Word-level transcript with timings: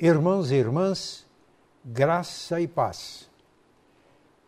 Irmãos 0.00 0.52
e 0.52 0.54
irmãs, 0.54 1.26
graça 1.84 2.60
e 2.60 2.68
paz. 2.68 3.28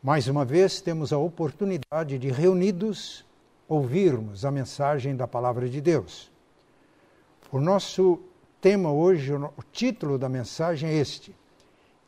Mais 0.01 0.29
uma 0.29 0.45
vez 0.45 0.81
temos 0.81 1.13
a 1.13 1.19
oportunidade 1.19 2.21
de, 2.21 2.31
reunidos, 2.31 3.27
ouvirmos 3.69 4.45
a 4.45 4.51
mensagem 4.53 5.17
da 5.17 5.27
Palavra 5.27 5.69
de 5.69 5.81
Deus. 5.81 6.31
O 7.51 7.61
nosso 7.61 8.21
tema 8.61 8.93
hoje, 8.93 9.33
o 9.35 9.53
título 9.73 10.17
da 10.17 10.29
mensagem 10.29 10.89
é 10.89 10.95
este: 10.95 11.35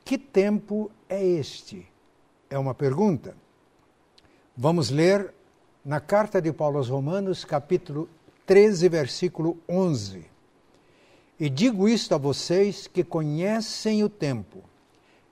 Que 0.05 0.17
tempo 0.17 0.89
é 1.09 1.21
este? 1.21 1.85
É 2.49 2.57
uma 2.57 2.77
pergunta. 2.77 3.35
Vamos 4.57 4.89
ler 4.89 5.35
na 5.85 5.99
carta 5.99 6.41
de 6.41 6.53
Paulo 6.53 6.79
aos 6.79 6.89
Romanos, 6.89 7.45
capítulo 7.45 8.09
13, 8.47 8.89
versículo 8.89 9.59
11. 9.69 10.32
E 11.43 11.51
digo 11.51 11.89
isto 11.89 12.15
a 12.15 12.19
vocês 12.19 12.87
que 12.87 13.03
conhecem 13.03 14.05
o 14.05 14.09
tempo. 14.09 14.63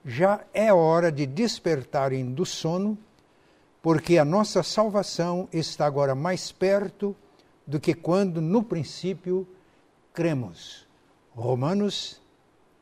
Já 0.03 0.43
é 0.53 0.73
hora 0.73 1.09
de 1.09 1.25
despertarem 1.25 2.33
do 2.33 2.45
sono, 2.45 2.97
porque 3.81 4.17
a 4.17 4.25
nossa 4.25 4.61
salvação 4.61 5.47
está 5.53 5.85
agora 5.85 6.13
mais 6.13 6.51
perto 6.51 7.15
do 7.65 7.79
que 7.79 7.93
quando 7.93 8.41
no 8.41 8.61
princípio 8.61 9.47
cremos. 10.13 10.85
Romanos 11.33 12.19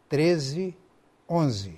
13, 0.09 0.75
11. 1.29 1.75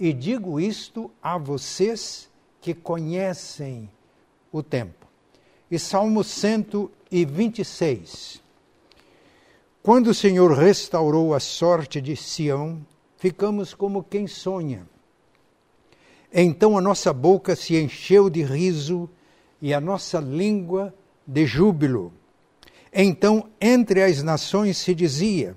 E 0.00 0.10
digo 0.10 0.58
isto 0.58 1.10
a 1.22 1.36
vocês 1.36 2.30
que 2.62 2.72
conhecem 2.72 3.90
o 4.50 4.62
tempo. 4.62 5.06
E 5.70 5.78
Salmo 5.78 6.24
126. 6.24 8.42
Quando 9.84 10.06
o 10.06 10.14
Senhor 10.14 10.50
restaurou 10.56 11.34
a 11.34 11.38
sorte 11.38 12.00
de 12.00 12.16
Sião, 12.16 12.80
ficamos 13.18 13.74
como 13.74 14.02
quem 14.02 14.26
sonha. 14.26 14.88
Então 16.32 16.78
a 16.78 16.80
nossa 16.80 17.12
boca 17.12 17.54
se 17.54 17.76
encheu 17.76 18.30
de 18.30 18.42
riso 18.42 19.10
e 19.60 19.74
a 19.74 19.80
nossa 19.82 20.20
língua 20.20 20.94
de 21.26 21.44
júbilo. 21.44 22.14
Então, 22.90 23.46
entre 23.60 24.02
as 24.02 24.22
nações 24.22 24.78
se 24.78 24.94
dizia: 24.94 25.54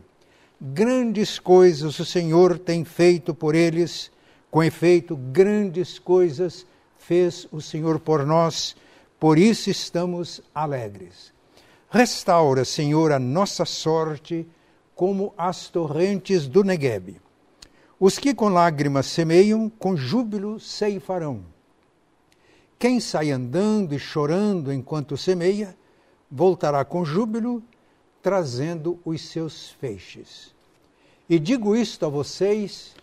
Grandes 0.59 1.39
coisas 1.39 1.97
o 1.97 2.03
Senhor 2.03 2.59
tem 2.59 2.83
feito 2.83 3.33
por 3.33 3.55
eles, 3.55 4.11
com 4.51 4.61
efeito, 4.61 5.15
grandes 5.15 5.97
coisas 5.99 6.65
fez 6.97 7.47
o 7.49 7.61
Senhor 7.61 7.97
por 7.97 8.25
nós, 8.25 8.75
por 9.17 9.39
isso 9.39 9.69
estamos 9.69 10.41
alegres. 10.53 11.36
Restaura, 11.89 12.65
Senhor, 12.65 13.13
a 13.13 13.19
nossa 13.19 13.63
sorte 13.63 14.45
como 14.93 15.33
as 15.37 15.69
torrentes 15.69 16.47
do 16.47 16.63
Negueb. 16.63 17.21
Os 17.99 18.19
que 18.19 18.33
com 18.33 18.49
lágrimas 18.49 19.05
semeiam, 19.05 19.69
com 19.69 19.95
júbilo 19.95 20.59
ceifarão. 20.59 21.45
Quem 22.77 22.99
sai 22.99 23.31
andando 23.31 23.95
e 23.95 23.99
chorando 23.99 24.71
enquanto 24.71 25.15
semeia, 25.15 25.75
voltará 26.29 26.83
com 26.83 27.05
júbilo, 27.05 27.63
trazendo 28.21 28.99
os 29.05 29.21
seus 29.21 29.69
feixes. 29.69 30.53
E 31.29 31.39
digo 31.39 31.75
isto 31.75 32.05
a 32.05 32.09
vocês 32.09 32.93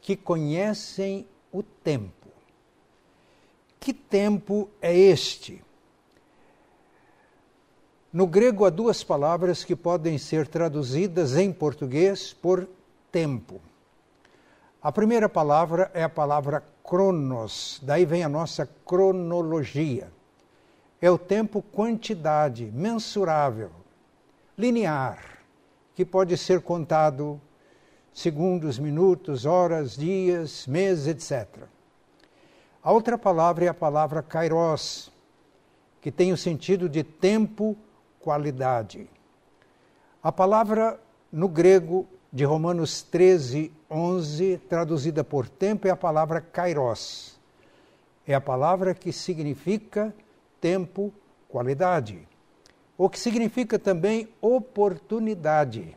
que 0.00 0.16
conhecem 0.16 1.26
o 1.52 1.62
tempo. 1.62 2.28
Que 3.78 3.92
tempo 3.92 4.68
é 4.80 4.96
este? 4.96 5.62
No 8.12 8.26
grego 8.26 8.64
há 8.64 8.70
duas 8.70 9.04
palavras 9.04 9.62
que 9.62 9.76
podem 9.76 10.18
ser 10.18 10.48
traduzidas 10.48 11.36
em 11.36 11.52
português 11.52 12.32
por 12.32 12.68
tempo. 13.12 13.60
A 14.82 14.90
primeira 14.90 15.28
palavra 15.28 15.92
é 15.94 16.02
a 16.02 16.08
palavra 16.08 16.64
cronos, 16.82 17.78
daí 17.84 18.04
vem 18.04 18.24
a 18.24 18.28
nossa 18.28 18.68
cronologia. 18.84 20.10
É 21.00 21.08
o 21.08 21.16
tempo 21.16 21.62
quantidade, 21.62 22.64
mensurável, 22.74 23.70
linear, 24.58 25.38
que 25.94 26.04
pode 26.04 26.36
ser 26.36 26.62
contado 26.62 27.40
segundos, 28.12 28.76
minutos, 28.76 29.46
horas, 29.46 29.96
dias, 29.96 30.66
meses, 30.66 31.06
etc. 31.06 31.46
A 32.82 32.90
outra 32.90 33.16
palavra 33.16 33.66
é 33.66 33.68
a 33.68 33.74
palavra 33.74 34.20
kairos, 34.20 35.12
que 36.00 36.10
tem 36.10 36.32
o 36.32 36.36
sentido 36.36 36.88
de 36.88 37.04
tempo 37.04 37.76
qualidade. 38.20 39.08
A 40.22 40.30
palavra 40.30 41.00
no 41.32 41.48
grego 41.48 42.06
de 42.32 42.44
Romanos 42.44 43.02
13, 43.02 43.72
11, 43.90 44.58
traduzida 44.68 45.24
por 45.24 45.48
tempo, 45.48 45.88
é 45.88 45.90
a 45.90 45.96
palavra 45.96 46.40
kairos. 46.40 47.38
É 48.26 48.34
a 48.34 48.40
palavra 48.40 48.94
que 48.94 49.12
significa 49.12 50.14
tempo, 50.60 51.12
qualidade. 51.48 52.28
O 52.96 53.08
que 53.08 53.18
significa 53.18 53.78
também 53.78 54.28
oportunidade. 54.40 55.96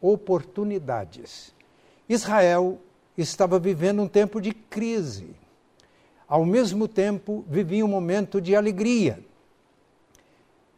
Oportunidades. 0.00 1.54
Israel 2.08 2.78
estava 3.16 3.58
vivendo 3.58 4.02
um 4.02 4.08
tempo 4.08 4.40
de 4.40 4.52
crise. 4.52 5.34
Ao 6.28 6.44
mesmo 6.44 6.88
tempo, 6.88 7.44
vivia 7.48 7.84
um 7.84 7.88
momento 7.88 8.40
de 8.40 8.54
alegria 8.54 9.24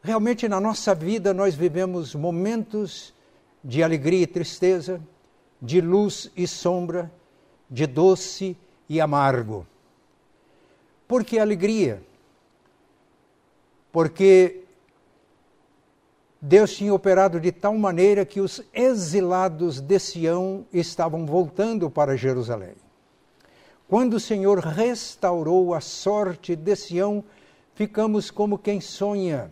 Realmente 0.03 0.49
na 0.49 0.61
nossa 0.61 0.95
vida 0.95 1.35
nós 1.35 1.55
vivemos 1.55 2.15
momentos 2.15 3.13
de 3.63 3.83
alegria 3.83 4.23
e 4.23 4.27
tristeza, 4.27 5.01
de 5.61 5.81
luz 5.81 6.31
e 6.37 6.47
sombra, 6.47 7.11
de 7.69 7.87
doce 7.87 8.57
e 8.89 9.01
amargo. 9.01 9.67
Por 11.07 11.25
que 11.25 11.39
alegria? 11.39 12.03
Porque 13.91 14.63
Deus 16.41 16.75
tinha 16.75 16.95
operado 16.95 17.41
de 17.41 17.51
tal 17.51 17.77
maneira 17.77 18.25
que 18.25 18.41
os 18.41 18.63
exilados 18.73 19.81
de 19.81 19.99
Sião 19.99 20.65
estavam 20.73 21.27
voltando 21.27 21.91
para 21.91 22.17
Jerusalém. 22.17 22.75
Quando 23.89 24.15
o 24.15 24.21
Senhor 24.21 24.59
restaurou 24.59 25.75
a 25.75 25.81
sorte 25.81 26.55
de 26.55 26.77
Sião, 26.77 27.25
ficamos 27.75 28.31
como 28.31 28.57
quem 28.59 28.81
sonha 28.81 29.51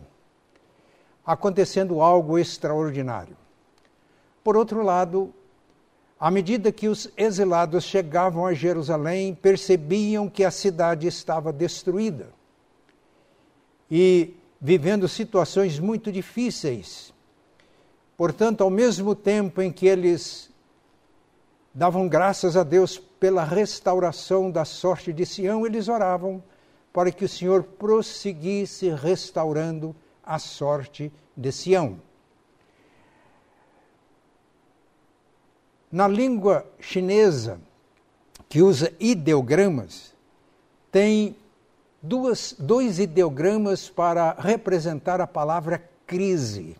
acontecendo 1.27 2.01
algo 2.01 2.39
extraordinário. 2.39 3.35
Por 4.41 4.55
outro 4.55 4.81
lado, 4.81 5.33
à 6.17 6.31
medida 6.31 6.71
que 6.71 6.87
os 6.87 7.11
exilados 7.17 7.83
chegavam 7.83 8.45
a 8.45 8.53
Jerusalém, 8.53 9.35
percebiam 9.35 10.29
que 10.29 10.45
a 10.45 10.49
cidade 10.49 11.05
estava 11.05 11.51
destruída 11.51 12.29
e 13.91 14.33
vivendo 14.59 15.05
situações 15.09 15.79
muito 15.79 16.13
difíceis. 16.13 17.13
Portanto, 18.15 18.63
ao 18.63 18.69
mesmo 18.69 19.13
tempo 19.13 19.61
em 19.61 19.69
que 19.69 19.85
eles 19.85 20.49
davam 21.73 22.07
graças 22.07 22.55
a 22.55 22.63
Deus 22.63 22.97
pela 22.97 23.43
restauração 23.43 24.49
da 24.49 24.63
sorte 24.63 25.11
de 25.11 25.25
Sião, 25.25 25.65
eles 25.65 25.89
oravam 25.89 26.41
para 26.93 27.11
que 27.11 27.25
o 27.25 27.29
Senhor 27.29 27.63
prosseguisse 27.63 28.89
restaurando 28.89 29.93
a 30.27 30.37
sorte 30.37 31.11
de 31.35 31.51
Sião. 31.51 32.01
Na 35.89 36.07
língua 36.07 36.65
chinesa, 36.79 37.59
que 38.49 38.61
usa 38.61 38.93
ideogramas, 38.99 40.13
tem 40.91 41.35
duas, 42.01 42.53
dois 42.59 42.99
ideogramas 42.99 43.89
para 43.89 44.33
representar 44.33 45.21
a 45.21 45.27
palavra 45.27 45.89
crise. 46.05 46.75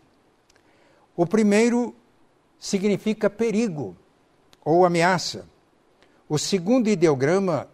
O 1.15 1.25
primeiro 1.25 1.95
significa 2.59 3.29
perigo 3.29 3.95
ou 4.63 4.85
ameaça. 4.85 5.47
O 6.27 6.37
segundo 6.37 6.89
ideograma 6.89 7.69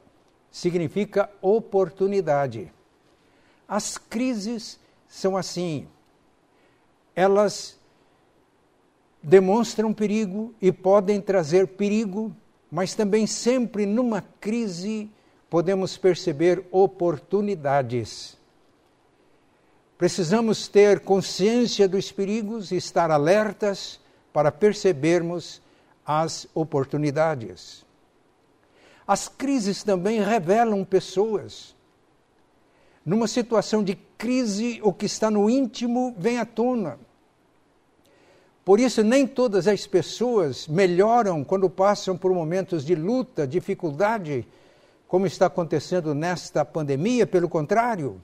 significa 0.51 1.29
oportunidade. 1.41 2.71
As 3.67 3.97
crises 3.97 4.79
são 5.13 5.37
assim. 5.37 5.87
Elas 7.15 7.79
demonstram 9.21 9.93
perigo 9.93 10.55
e 10.59 10.71
podem 10.71 11.21
trazer 11.21 11.67
perigo, 11.67 12.35
mas 12.71 12.95
também 12.95 13.27
sempre 13.27 13.85
numa 13.85 14.23
crise 14.41 15.11
podemos 15.51 15.97
perceber 15.97 16.65
oportunidades. 16.71 18.35
Precisamos 19.99 20.67
ter 20.67 21.01
consciência 21.01 21.87
dos 21.87 22.11
perigos 22.11 22.71
e 22.71 22.77
estar 22.77 23.11
alertas 23.11 23.99
para 24.33 24.51
percebermos 24.51 25.61
as 26.03 26.47
oportunidades. 26.55 27.85
As 29.05 29.27
crises 29.27 29.83
também 29.83 30.19
revelam 30.23 30.83
pessoas. 30.83 31.75
Numa 33.05 33.27
situação 33.27 33.83
de 33.83 33.95
crise, 34.17 34.79
o 34.81 34.93
que 34.93 35.05
está 35.05 35.29
no 35.29 35.49
íntimo 35.49 36.15
vem 36.17 36.39
à 36.39 36.45
tona. 36.45 36.97
Por 38.63 38.79
isso, 38.79 39.03
nem 39.03 39.27
todas 39.27 39.67
as 39.67 39.85
pessoas 39.85 40.67
melhoram 40.67 41.43
quando 41.43 41.69
passam 41.69 42.17
por 42.17 42.33
momentos 42.33 42.85
de 42.85 42.95
luta, 42.95 43.45
dificuldade, 43.45 44.47
como 45.05 45.27
está 45.27 45.47
acontecendo 45.47 46.15
nesta 46.15 46.63
pandemia, 46.63 47.27
pelo 47.27 47.49
contrário. 47.49 48.23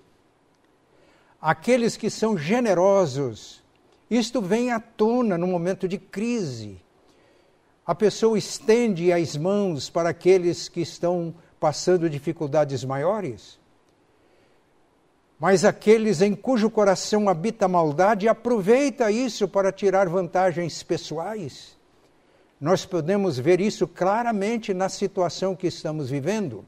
Aqueles 1.42 1.98
que 1.98 2.10
são 2.10 2.38
generosos, 2.38 3.62
isto 4.10 4.42
vem 4.42 4.72
à 4.72 4.80
tona 4.80 5.38
no 5.38 5.46
momento 5.46 5.90
de 5.90 5.98
crise. 5.98 6.82
A 7.86 7.94
pessoa 7.94 8.38
estende 8.38 9.12
as 9.12 9.36
mãos 9.36 9.90
para 9.90 10.10
aqueles 10.10 10.70
que 10.70 10.82
estão 10.82 11.34
passando 11.60 12.10
dificuldades 12.10 12.84
maiores. 12.86 13.60
Mas 15.40 15.64
aqueles 15.64 16.22
em 16.22 16.36
cujo 16.36 16.70
coração 16.70 17.30
habita 17.30 17.66
a 17.66 17.70
maldade 17.70 18.28
aproveita 18.28 19.10
isso 19.10 19.48
para 19.48 19.72
tirar 19.72 20.10
vantagens 20.10 20.84
pessoais. 20.84 21.78
Nós 22.60 22.86
podemos 22.86 23.40
ver 23.40 23.62
isso 23.62 23.88
claramente 23.88 24.74
na 24.74 24.90
situação 24.90 25.56
que 25.56 25.68
estamos 25.68 26.10
vivendo. 26.10 26.66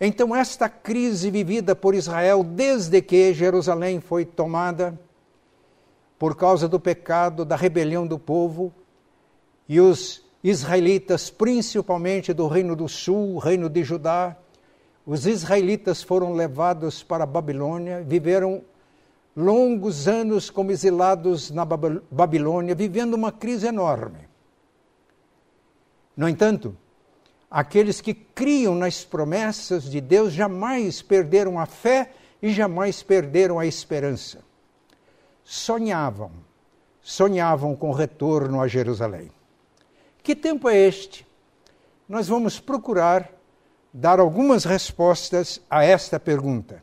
Então, 0.00 0.34
esta 0.34 0.68
crise 0.68 1.30
vivida 1.30 1.76
por 1.76 1.94
Israel 1.94 2.42
desde 2.42 3.02
que 3.02 3.34
Jerusalém 3.34 4.00
foi 4.00 4.24
tomada, 4.24 4.98
por 6.18 6.34
causa 6.34 6.66
do 6.66 6.80
pecado, 6.80 7.44
da 7.44 7.54
rebelião 7.54 8.06
do 8.06 8.18
povo, 8.18 8.72
e 9.68 9.78
os 9.78 10.24
israelitas, 10.42 11.30
principalmente 11.30 12.32
do 12.32 12.48
Reino 12.48 12.74
do 12.74 12.88
Sul, 12.88 13.38
Reino 13.38 13.68
de 13.68 13.84
Judá, 13.84 14.36
os 15.06 15.26
israelitas 15.26 16.02
foram 16.02 16.32
levados 16.32 17.02
para 17.02 17.24
a 17.24 17.26
Babilônia, 17.26 18.02
viveram 18.02 18.62
longos 19.36 20.06
anos 20.06 20.50
como 20.50 20.70
exilados 20.70 21.50
na 21.50 21.64
Babilônia, 21.64 22.74
vivendo 22.74 23.14
uma 23.14 23.32
crise 23.32 23.66
enorme. 23.66 24.28
No 26.16 26.28
entanto, 26.28 26.76
aqueles 27.50 28.00
que 28.00 28.14
criam 28.14 28.74
nas 28.74 29.04
promessas 29.04 29.84
de 29.84 30.00
Deus 30.00 30.32
jamais 30.32 31.02
perderam 31.02 31.58
a 31.58 31.66
fé 31.66 32.12
e 32.40 32.52
jamais 32.52 33.02
perderam 33.02 33.58
a 33.58 33.66
esperança. 33.66 34.40
Sonhavam, 35.42 36.30
sonhavam 37.00 37.74
com 37.74 37.90
o 37.90 37.94
retorno 37.94 38.60
a 38.60 38.68
Jerusalém. 38.68 39.30
Que 40.22 40.36
tempo 40.36 40.68
é 40.68 40.76
este? 40.76 41.26
Nós 42.08 42.28
vamos 42.28 42.60
procurar 42.60 43.32
dar 43.92 44.18
algumas 44.18 44.64
respostas 44.64 45.60
a 45.68 45.84
esta 45.84 46.18
pergunta. 46.18 46.82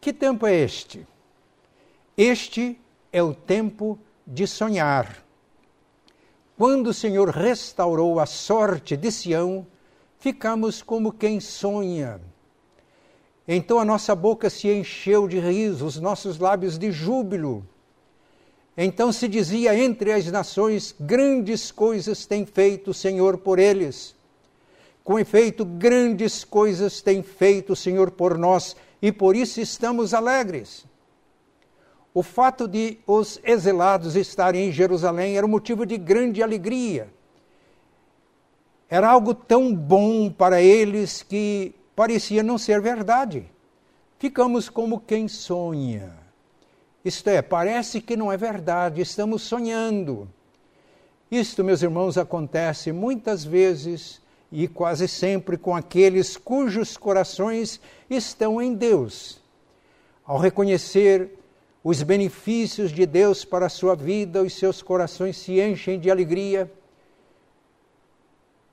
Que 0.00 0.12
tempo 0.12 0.46
é 0.46 0.54
este? 0.54 1.06
Este 2.16 2.78
é 3.12 3.22
o 3.22 3.34
tempo 3.34 3.98
de 4.26 4.46
sonhar. 4.46 5.22
Quando 6.56 6.86
o 6.88 6.94
Senhor 6.94 7.28
restaurou 7.28 8.18
a 8.18 8.24
sorte 8.24 8.96
de 8.96 9.12
Sião, 9.12 9.66
ficamos 10.18 10.80
como 10.80 11.12
quem 11.12 11.38
sonha. 11.38 12.18
Então 13.46 13.78
a 13.78 13.84
nossa 13.84 14.14
boca 14.14 14.48
se 14.48 14.68
encheu 14.68 15.28
de 15.28 15.38
riso, 15.38 15.84
os 15.84 16.00
nossos 16.00 16.38
lábios 16.38 16.78
de 16.78 16.90
júbilo. 16.90 17.64
Então 18.76 19.12
se 19.12 19.28
dizia 19.28 19.78
entre 19.78 20.12
as 20.12 20.26
nações: 20.32 20.94
grandes 20.98 21.70
coisas 21.70 22.24
tem 22.24 22.46
feito 22.46 22.90
o 22.90 22.94
Senhor 22.94 23.36
por 23.38 23.58
eles. 23.58 24.15
Com 25.06 25.20
efeito, 25.20 25.64
grandes 25.64 26.42
coisas 26.42 27.00
tem 27.00 27.22
feito 27.22 27.74
o 27.74 27.76
Senhor 27.76 28.10
por 28.10 28.36
nós 28.36 28.74
e 29.00 29.12
por 29.12 29.36
isso 29.36 29.60
estamos 29.60 30.12
alegres. 30.12 30.84
O 32.12 32.24
fato 32.24 32.66
de 32.66 32.98
os 33.06 33.38
exilados 33.44 34.16
estarem 34.16 34.66
em 34.68 34.72
Jerusalém 34.72 35.36
era 35.36 35.46
um 35.46 35.48
motivo 35.48 35.86
de 35.86 35.96
grande 35.96 36.42
alegria. 36.42 37.08
Era 38.90 39.08
algo 39.08 39.32
tão 39.32 39.72
bom 39.72 40.28
para 40.28 40.60
eles 40.60 41.22
que 41.22 41.72
parecia 41.94 42.42
não 42.42 42.58
ser 42.58 42.80
verdade. 42.80 43.48
Ficamos 44.18 44.68
como 44.68 44.98
quem 44.98 45.28
sonha. 45.28 46.18
Isto 47.04 47.30
é, 47.30 47.40
parece 47.42 48.00
que 48.00 48.16
não 48.16 48.32
é 48.32 48.36
verdade, 48.36 49.02
estamos 49.02 49.42
sonhando. 49.42 50.28
Isto, 51.30 51.62
meus 51.62 51.80
irmãos, 51.80 52.18
acontece 52.18 52.90
muitas 52.90 53.44
vezes 53.44 54.25
e 54.50 54.68
quase 54.68 55.08
sempre 55.08 55.56
com 55.56 55.74
aqueles 55.74 56.36
cujos 56.36 56.96
corações 56.96 57.80
estão 58.08 58.60
em 58.60 58.74
Deus. 58.74 59.40
Ao 60.24 60.38
reconhecer 60.38 61.30
os 61.82 62.02
benefícios 62.02 62.90
de 62.90 63.06
Deus 63.06 63.44
para 63.44 63.66
a 63.66 63.70
sua 63.70 63.94
vida, 63.94 64.42
os 64.42 64.54
seus 64.54 64.82
corações 64.82 65.36
se 65.36 65.60
enchem 65.60 66.00
de 66.00 66.10
alegria, 66.10 66.70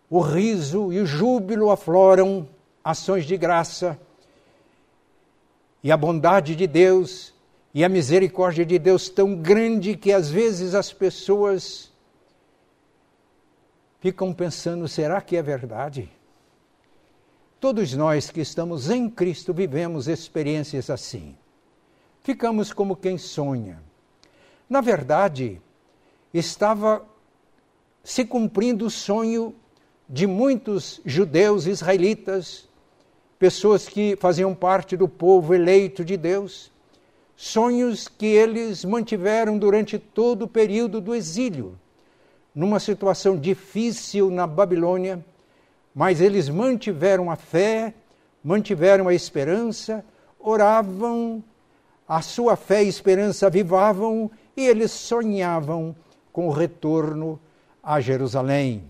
o 0.10 0.20
riso 0.20 0.92
e 0.92 1.00
o 1.00 1.06
júbilo 1.06 1.70
afloram 1.70 2.48
ações 2.84 3.26
de 3.26 3.38
graça, 3.38 4.00
e 5.84 5.92
a 5.92 5.98
bondade 5.98 6.56
de 6.56 6.66
Deus 6.66 7.34
e 7.74 7.84
a 7.84 7.90
misericórdia 7.90 8.66
de 8.66 8.80
Deus 8.80 9.10
tão 9.10 9.36
grande 9.36 9.98
que 9.98 10.12
às 10.12 10.30
vezes 10.30 10.74
as 10.76 10.94
pessoas 10.94 11.93
ficam 14.04 14.34
pensando: 14.34 14.86
será 14.86 15.22
que 15.22 15.38
é 15.38 15.42
verdade? 15.42 16.10
Todos 17.58 17.94
nós 17.94 18.30
que 18.30 18.42
estamos 18.42 18.90
em 18.90 19.10
Cristo 19.10 19.54
vivemos 19.54 20.10
experiências 20.10 20.90
assim. 20.90 21.38
Ficamos 22.22 22.74
como 22.74 22.98
quem 22.98 23.18
sonha. 23.18 23.82
Na 24.70 24.82
verdade, 24.82 25.62
estava 26.34 27.06
se 28.04 28.26
cumprindo 28.26 28.88
o 28.88 28.90
sonho 28.90 29.56
de 30.10 30.28
muitos 30.28 31.00
judeus 31.06 31.66
israelitas, 31.66 32.68
pessoas 33.40 33.88
que 33.88 34.18
faziam 34.18 34.54
parte 34.54 34.98
do 34.98 35.08
povo 35.08 35.54
eleito 35.54 36.04
de 36.04 36.18
Deus, 36.18 36.70
sonhos 37.38 38.10
que 38.10 38.26
eles 38.26 38.84
mantiveram 38.84 39.58
durante 39.58 39.98
todo 39.98 40.44
o 40.44 40.48
período 40.48 41.00
do 41.00 41.16
exílio 41.16 41.80
numa 42.54 42.80
situação 42.80 43.38
difícil 43.38 44.30
na 44.30 44.46
Babilônia, 44.46 45.24
mas 45.94 46.22
eles 46.22 46.50
mantiveram 46.50 47.30
a 47.32 47.36
fé, 47.36 47.94
mantiveram 48.44 49.08
a 49.08 49.14
esperança, 49.14 50.04
oravam, 50.40 51.44
a 52.08 52.22
sua 52.22 52.56
fé 52.56 52.84
e 52.84 52.88
esperança 52.88 53.48
avivavam 53.48 54.30
e 54.56 54.68
eles 54.68 54.92
sonhavam 54.92 55.96
com 56.32 56.48
o 56.48 56.52
retorno 56.52 57.40
a 57.82 58.00
Jerusalém. 58.00 58.84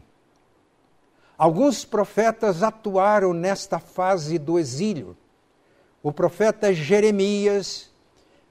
Alguns 1.37 1.83
profetas 1.83 2.63
atuaram 2.63 3.33
nesta 3.33 3.79
fase 3.79 4.37
do 4.37 4.57
exílio. 4.59 5.15
O 6.01 6.11
profeta 6.11 6.73
Jeremias, 6.73 7.89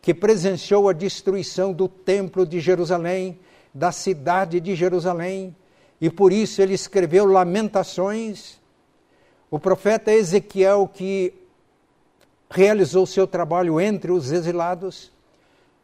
que 0.01 0.13
presenciou 0.13 0.89
a 0.89 0.93
destruição 0.93 1.73
do 1.73 1.89
templo 1.89 2.47
de 2.47 2.61
Jerusalém, 2.61 3.39
da 3.73 3.93
cidade 3.93 4.61
de 4.61 4.75
Jerusalém, 4.75 5.55
e 6.01 6.11
por 6.11 6.33
isso 6.33 6.61
ele 6.61 6.75
escreveu 6.75 7.25
Lamentações. 7.25 8.61
O 9.51 9.59
profeta 9.59 10.13
Ezequiel, 10.13 10.91
que 10.93 11.33
realizou 12.51 13.07
seu 13.07 13.27
trabalho 13.27 13.81
entre 13.81 14.11
os 14.11 14.31
exilados, 14.31 15.13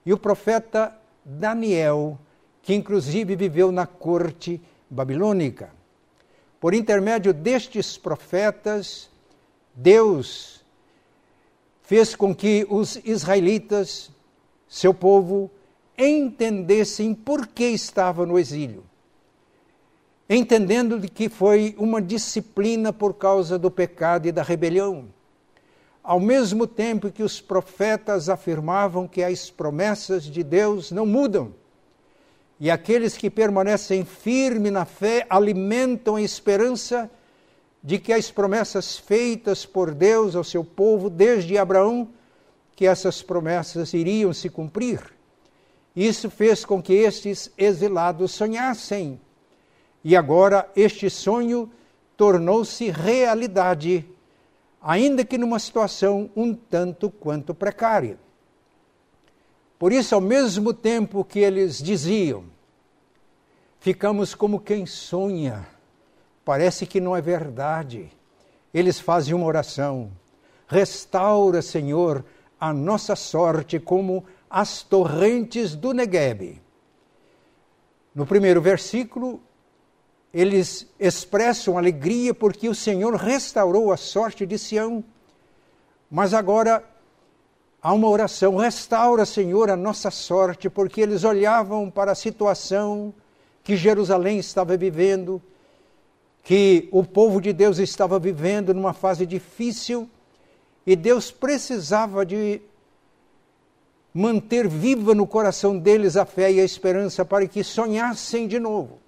e 0.04 0.12
o 0.12 0.18
profeta 0.18 0.95
Daniel, 1.25 2.18
que 2.62 2.75
inclusive 2.75 3.37
viveu 3.37 3.71
na 3.73 3.87
corte 3.87 4.61
babilônica. 4.90 5.71
Por 6.61 6.75
intermédio 6.75 7.33
destes 7.33 7.97
profetas, 7.97 9.09
Deus 9.75 10.64
fez 11.83 12.14
com 12.16 12.35
que 12.35 12.66
os 12.68 12.97
israelitas, 13.04 14.11
seu 14.68 14.92
povo, 14.92 15.50
entendessem 15.98 17.12
por 17.12 17.46
que 17.46 17.64
estava 17.64 18.24
no 18.24 18.38
exílio. 18.38 18.84
Entendendo 20.30 20.98
de 21.00 21.08
que 21.08 21.28
foi 21.28 21.74
uma 21.76 22.00
disciplina 22.00 22.92
por 22.92 23.14
causa 23.14 23.58
do 23.58 23.70
pecado 23.70 24.28
e 24.28 24.32
da 24.32 24.42
rebelião. 24.42 25.06
Ao 26.02 26.20
mesmo 26.20 26.66
tempo 26.66 27.10
que 27.10 27.22
os 27.22 27.40
profetas 27.40 28.28
afirmavam 28.28 29.08
que 29.08 29.22
as 29.22 29.50
promessas 29.50 30.24
de 30.24 30.42
Deus 30.44 30.90
não 30.90 31.04
mudam, 31.04 31.52
e 32.60 32.70
aqueles 32.70 33.16
que 33.16 33.30
permanecem 33.30 34.04
firmes 34.04 34.72
na 34.72 34.84
fé 34.84 35.26
alimentam 35.30 36.16
a 36.16 36.22
esperança 36.22 37.10
de 37.82 37.98
que 37.98 38.12
as 38.12 38.30
promessas 38.30 38.96
feitas 38.96 39.64
por 39.64 39.94
Deus 39.94 40.34
ao 40.34 40.42
seu 40.42 40.64
povo 40.64 41.08
desde 41.08 41.56
Abraão, 41.56 42.08
que 42.74 42.86
essas 42.86 43.22
promessas 43.22 43.92
iriam 43.94 44.32
se 44.32 44.48
cumprir. 44.48 45.17
Isso 45.98 46.30
fez 46.30 46.64
com 46.64 46.80
que 46.80 46.92
estes 46.92 47.50
exilados 47.58 48.30
sonhassem. 48.30 49.20
E 50.04 50.14
agora 50.16 50.70
este 50.76 51.10
sonho 51.10 51.68
tornou-se 52.16 52.88
realidade, 52.88 54.08
ainda 54.80 55.24
que 55.24 55.36
numa 55.36 55.58
situação 55.58 56.30
um 56.36 56.54
tanto 56.54 57.10
quanto 57.10 57.52
precária. 57.52 58.16
Por 59.76 59.92
isso, 59.92 60.14
ao 60.14 60.20
mesmo 60.20 60.72
tempo 60.72 61.24
que 61.24 61.40
eles 61.40 61.82
diziam, 61.82 62.44
ficamos 63.80 64.36
como 64.36 64.60
quem 64.60 64.86
sonha, 64.86 65.66
parece 66.44 66.86
que 66.86 67.00
não 67.00 67.16
é 67.16 67.20
verdade. 67.20 68.08
Eles 68.72 69.00
fazem 69.00 69.34
uma 69.34 69.46
oração: 69.46 70.12
restaura, 70.68 71.60
Senhor, 71.60 72.24
a 72.60 72.72
nossa 72.72 73.16
sorte 73.16 73.80
como 73.80 74.24
as 74.50 74.82
torrentes 74.82 75.74
do 75.74 75.92
Negueb. 75.92 76.60
No 78.14 78.26
primeiro 78.26 78.60
versículo, 78.60 79.40
eles 80.32 80.86
expressam 80.98 81.78
alegria 81.78 82.34
porque 82.34 82.68
o 82.68 82.74
Senhor 82.74 83.14
restaurou 83.14 83.92
a 83.92 83.96
sorte 83.96 84.46
de 84.46 84.58
Sião. 84.58 85.04
Mas 86.10 86.34
agora 86.34 86.84
há 87.82 87.92
uma 87.92 88.08
oração: 88.08 88.56
restaura, 88.56 89.24
Senhor, 89.24 89.70
a 89.70 89.76
nossa 89.76 90.10
sorte, 90.10 90.68
porque 90.68 91.00
eles 91.00 91.24
olhavam 91.24 91.90
para 91.90 92.12
a 92.12 92.14
situação 92.14 93.14
que 93.62 93.76
Jerusalém 93.76 94.38
estava 94.38 94.76
vivendo, 94.76 95.42
que 96.42 96.88
o 96.90 97.04
povo 97.04 97.40
de 97.40 97.52
Deus 97.52 97.78
estava 97.78 98.18
vivendo 98.18 98.72
numa 98.72 98.94
fase 98.94 99.26
difícil 99.26 100.08
e 100.86 100.96
Deus 100.96 101.30
precisava 101.30 102.24
de 102.24 102.62
manter 104.18 104.66
viva 104.66 105.14
no 105.14 105.28
coração 105.28 105.78
deles 105.78 106.16
a 106.16 106.25
fé 106.25 106.50
e 106.50 106.60
a 106.60 106.64
esperança 106.64 107.25
para 107.25 107.46
que 107.46 107.62
sonhassem 107.62 108.48
de 108.48 108.58
novo. 108.58 108.98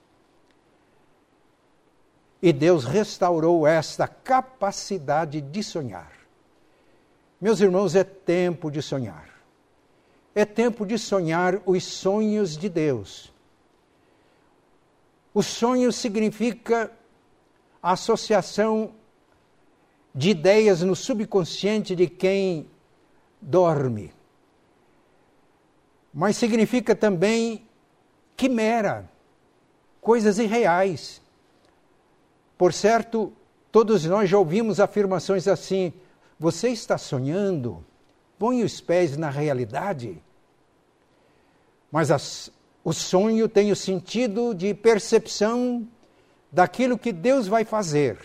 E 2.41 2.53
Deus 2.53 2.85
restaurou 2.85 3.67
esta 3.67 4.07
capacidade 4.07 5.41
de 5.41 5.65
sonhar. 5.65 6.13
Meus 7.41 7.61
irmãos, 7.61 7.97
é 7.97 8.05
tempo 8.05 8.71
de 8.71 8.81
sonhar. 8.81 9.29
É 10.33 10.45
tempo 10.45 10.87
de 10.87 10.97
sonhar 10.97 11.61
os 11.67 11.83
sonhos 11.83 12.57
de 12.57 12.69
Deus. 12.69 13.33
O 15.35 15.43
sonho 15.43 15.93
significa 15.93 16.89
a 17.83 17.93
associação 17.93 18.93
de 20.15 20.31
ideias 20.31 20.83
no 20.83 20.95
subconsciente 20.95 21.97
de 21.97 22.07
quem 22.07 22.71
dorme. 23.41 24.20
Mas 26.13 26.37
significa 26.37 26.95
também 26.95 27.67
quimera, 28.37 29.09
coisas 30.01 30.39
irreais. 30.39 31.21
Por 32.57 32.73
certo, 32.73 33.33
todos 33.71 34.05
nós 34.05 34.29
já 34.29 34.39
ouvimos 34.39 34.81
afirmações 34.81 35.47
assim: 35.47 35.93
você 36.39 36.71
está 36.71 36.97
sonhando? 36.97 37.85
Põe 38.39 38.63
os 38.65 38.81
pés 38.81 39.17
na 39.17 39.29
realidade. 39.29 40.23
Mas 41.93 42.11
as, 42.11 42.51
o 42.83 42.93
sonho 42.93 43.49
tem 43.49 43.71
o 43.71 43.77
sentido 43.77 44.55
de 44.55 44.73
percepção 44.73 45.87
daquilo 46.51 46.99
que 46.99 47.13
Deus 47.13 47.47
vai 47.47 47.65
fazer. 47.65 48.19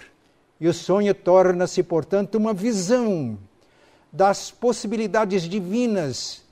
E 0.59 0.67
o 0.67 0.73
sonho 0.73 1.13
torna-se, 1.13 1.83
portanto, 1.83 2.35
uma 2.35 2.53
visão 2.53 3.37
das 4.11 4.49
possibilidades 4.49 5.43
divinas, 5.43 6.44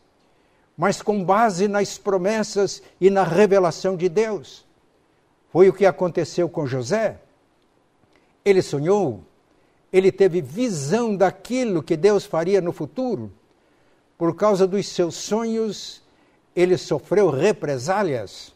mas 0.77 1.01
com 1.01 1.23
base 1.23 1.67
nas 1.67 1.97
promessas 1.97 2.81
e 2.99 3.09
na 3.09 3.23
revelação 3.23 3.95
de 3.95 4.09
Deus. 4.09 4.65
Foi 5.51 5.69
o 5.69 5.73
que 5.73 5.85
aconteceu 5.85 6.49
com 6.49 6.65
José. 6.65 7.19
Ele 8.43 8.61
sonhou, 8.61 9.23
ele 9.91 10.11
teve 10.11 10.41
visão 10.41 11.15
daquilo 11.15 11.83
que 11.83 11.95
Deus 11.95 12.25
faria 12.25 12.59
no 12.59 12.71
futuro. 12.71 13.31
Por 14.17 14.35
causa 14.35 14.65
dos 14.65 14.87
seus 14.87 15.15
sonhos, 15.15 16.01
ele 16.55 16.77
sofreu 16.77 17.29
represálias. 17.29 18.53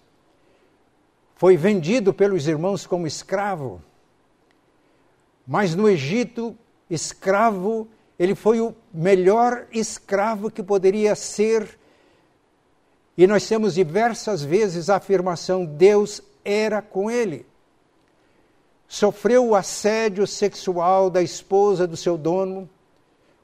Foi 1.35 1.55
vendido 1.55 2.13
pelos 2.13 2.47
irmãos 2.47 2.87
como 2.87 3.05
escravo. 3.05 3.81
Mas 5.45 5.75
no 5.75 5.87
Egito, 5.87 6.57
escravo, 6.89 7.87
ele 8.17 8.33
foi 8.33 8.59
o 8.59 8.75
melhor 8.91 9.67
escravo 9.71 10.49
que 10.49 10.63
poderia 10.63 11.15
ser. 11.15 11.77
E 13.17 13.25
nós 13.25 13.47
temos 13.47 13.73
diversas 13.73 14.43
vezes 14.43 14.89
a 14.89 14.97
afirmação: 14.97 15.65
Deus 15.65 16.21
era 16.45 16.81
com 16.81 17.09
ele 17.09 17.45
sofreu 18.87 19.45
o 19.45 19.55
assédio 19.55 20.25
sexual 20.25 21.09
da 21.09 21.21
esposa 21.21 21.85
do 21.85 21.97
seu 21.97 22.17
dono, 22.17 22.69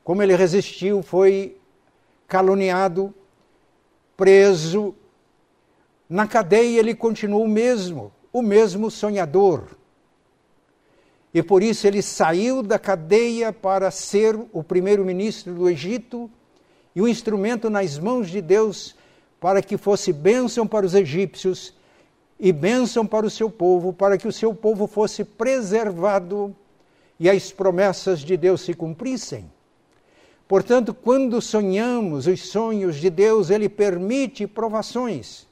como 0.03 0.23
ele 0.23 0.35
resistiu, 0.35 1.03
foi 1.03 1.57
caluniado, 2.27 3.13
preso. 4.15 4.95
Na 6.07 6.27
cadeia 6.27 6.79
ele 6.79 6.95
continuou 6.95 7.43
o 7.43 7.47
mesmo, 7.47 8.11
o 8.31 8.41
mesmo 8.41 8.89
sonhador. 8.89 9.77
E 11.33 11.41
por 11.41 11.63
isso 11.63 11.87
ele 11.87 12.01
saiu 12.01 12.61
da 12.61 12.77
cadeia 12.77 13.51
para 13.51 13.89
ser 13.89 14.39
o 14.51 14.63
primeiro-ministro 14.63 15.53
do 15.53 15.69
Egito 15.69 16.29
e 16.95 17.01
o 17.01 17.07
instrumento 17.07 17.69
nas 17.69 17.97
mãos 17.97 18.29
de 18.29 18.39
Deus 18.39 18.95
para 19.43 19.61
que 19.61 19.75
fosse 19.75 20.13
bênção 20.13 20.65
para 20.65 20.85
os 20.85 20.95
egípcios 20.95 21.73
e 22.39 22.53
bênção 22.53 23.05
para 23.05 23.25
o 23.25 23.29
seu 23.29 23.49
povo, 23.49 23.91
para 23.91 24.17
que 24.17 24.25
o 24.25 24.31
seu 24.31 24.55
povo 24.55 24.87
fosse 24.87 25.25
preservado 25.25 26.55
e 27.19 27.29
as 27.29 27.51
promessas 27.51 28.21
de 28.21 28.37
Deus 28.37 28.61
se 28.61 28.73
cumprissem. 28.73 29.51
Portanto, 30.47 30.93
quando 30.93 31.41
sonhamos 31.41 32.25
os 32.25 32.47
sonhos 32.47 32.95
de 32.95 33.09
Deus, 33.09 33.49
Ele 33.49 33.67
permite 33.67 34.47
provações. 34.47 35.45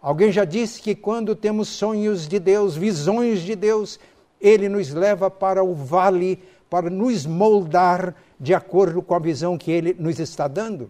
Alguém 0.00 0.30
já 0.30 0.44
disse 0.44 0.80
que 0.80 0.94
quando 0.94 1.34
temos 1.34 1.66
sonhos 1.66 2.28
de 2.28 2.38
Deus, 2.38 2.76
visões 2.76 3.40
de 3.40 3.56
Deus, 3.56 3.98
Ele 4.40 4.68
nos 4.68 4.90
leva 4.90 5.28
para 5.28 5.64
o 5.64 5.74
vale 5.74 6.38
para 6.70 6.88
nos 6.88 7.26
moldar 7.26 8.14
de 8.38 8.54
acordo 8.54 9.02
com 9.02 9.16
a 9.16 9.18
visão 9.18 9.58
que 9.58 9.72
Ele 9.72 9.96
nos 9.98 10.20
está 10.20 10.46
dando. 10.46 10.88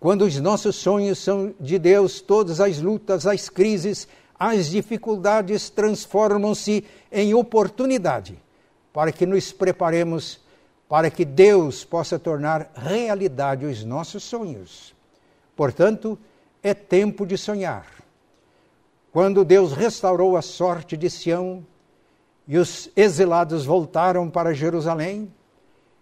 Quando 0.00 0.22
os 0.22 0.38
nossos 0.38 0.76
sonhos 0.76 1.18
são 1.18 1.54
de 1.58 1.78
Deus, 1.78 2.20
todas 2.20 2.60
as 2.60 2.80
lutas, 2.80 3.26
as 3.26 3.48
crises, 3.48 4.06
as 4.38 4.70
dificuldades 4.70 5.68
transformam-se 5.70 6.84
em 7.10 7.34
oportunidade 7.34 8.38
para 8.92 9.10
que 9.10 9.26
nos 9.26 9.52
preparemos 9.52 10.40
para 10.88 11.10
que 11.10 11.24
Deus 11.24 11.84
possa 11.84 12.18
tornar 12.18 12.70
realidade 12.74 13.66
os 13.66 13.84
nossos 13.84 14.22
sonhos. 14.22 14.94
Portanto, 15.54 16.18
é 16.62 16.72
tempo 16.72 17.26
de 17.26 17.36
sonhar. 17.36 17.86
Quando 19.12 19.44
Deus 19.44 19.72
restaurou 19.72 20.36
a 20.36 20.42
sorte 20.42 20.96
de 20.96 21.10
Sião 21.10 21.66
e 22.46 22.56
os 22.56 22.88
exilados 22.96 23.66
voltaram 23.66 24.30
para 24.30 24.54
Jerusalém, 24.54 25.30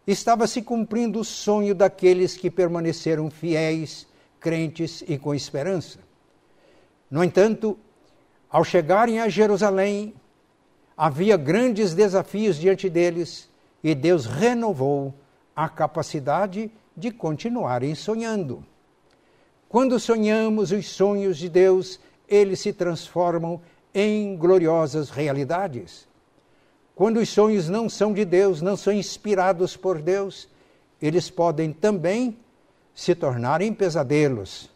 estava 0.07 0.47
se 0.47 0.63
cumprindo 0.63 1.21
o 1.21 1.25
sonho 1.25 1.75
daqueles 1.75 2.37
que 2.37 2.51
permaneceram 2.51 3.31
fiéis, 3.31 4.07
crentes 4.39 5.03
e 5.09 5.19
com 5.19 5.35
esperança. 5.35 5.99
No 7.11 7.25
entanto, 7.25 7.79
ao 8.49 8.63
chegarem 8.63 9.21
a 9.21 9.29
Jerusalém, 9.29 10.15
havia 10.97 11.37
grandes 11.37 11.95
desafios 11.95 12.57
diante 12.57 12.89
deles 12.89 13.49
e 13.83 13.95
Deus 13.95 14.27
renovou 14.27 15.15
a 15.55 15.69
capacidade 15.69 16.71
de 16.97 17.11
continuarem 17.11 17.95
sonhando. 17.95 18.65
Quando 19.69 19.99
sonhamos 19.99 20.71
os 20.71 20.89
sonhos 20.89 21.37
de 21.37 21.49
Deus, 21.49 21.99
eles 22.29 22.61
se 22.61 22.73
transformam 22.73 23.61
em 23.93 24.37
gloriosas 24.37 25.11
realidades. 25.11 26.07
Quando 26.97 27.19
os 27.19 27.29
sonhos 27.29 27.69
não 27.69 27.91
são 27.91 28.15
de 28.15 28.25
Deus, 28.25 28.63
não 28.63 28.75
são 28.75 28.91
inspirados 28.91 29.77
por 29.77 30.01
Deus, 30.01 30.49
eles 31.01 31.29
podem 31.29 31.71
também 31.71 32.39
se 32.95 33.15
tornarem 33.15 33.71
pesadelos. 33.75 34.71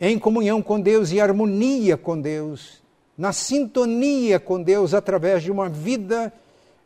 Em 0.00 0.18
comunhão 0.18 0.60
com 0.60 0.80
Deus 0.80 1.12
e 1.12 1.20
harmonia 1.20 1.96
com 1.96 2.20
Deus, 2.20 2.82
na 3.16 3.32
sintonia 3.32 4.40
com 4.40 4.60
Deus 4.60 4.92
através 4.92 5.44
de 5.44 5.52
uma 5.52 5.68
vida 5.68 6.32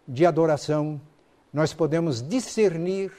de 0.07 0.27
adoração, 0.27 1.01
nós 1.51 1.73
podemos 1.73 2.21
discernir 2.21 3.11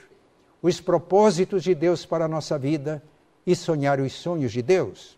os 0.61 0.79
propósitos 0.79 1.63
de 1.63 1.73
Deus 1.73 2.05
para 2.05 2.25
a 2.25 2.27
nossa 2.27 2.55
vida 2.55 3.01
e 3.47 3.55
sonhar 3.55 3.99
os 3.99 4.13
sonhos 4.13 4.51
de 4.51 4.61
Deus. 4.61 5.17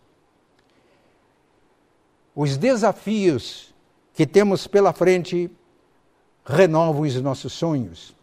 Os 2.34 2.56
desafios 2.56 3.69
que 4.20 4.28
temos 4.28 4.68
pela 4.68 4.92
frente 4.92 5.50
renovam 6.44 7.04
os 7.04 7.22
nossos 7.22 7.54
sonhos. 7.54 8.14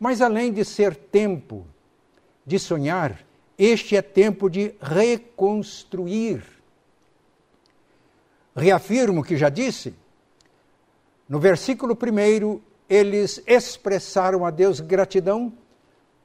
Mas 0.00 0.22
além 0.22 0.50
de 0.50 0.64
ser 0.64 0.96
tempo 0.96 1.66
de 2.46 2.58
sonhar, 2.58 3.22
este 3.58 3.96
é 3.96 4.00
tempo 4.00 4.48
de 4.48 4.74
reconstruir. 4.80 6.42
Reafirmo 8.56 9.22
que 9.22 9.36
já 9.36 9.50
disse, 9.50 9.92
no 11.28 11.38
versículo 11.38 11.94
primeiro, 11.94 12.62
eles 12.88 13.42
expressaram 13.46 14.46
a 14.46 14.50
Deus 14.50 14.80
gratidão 14.80 15.52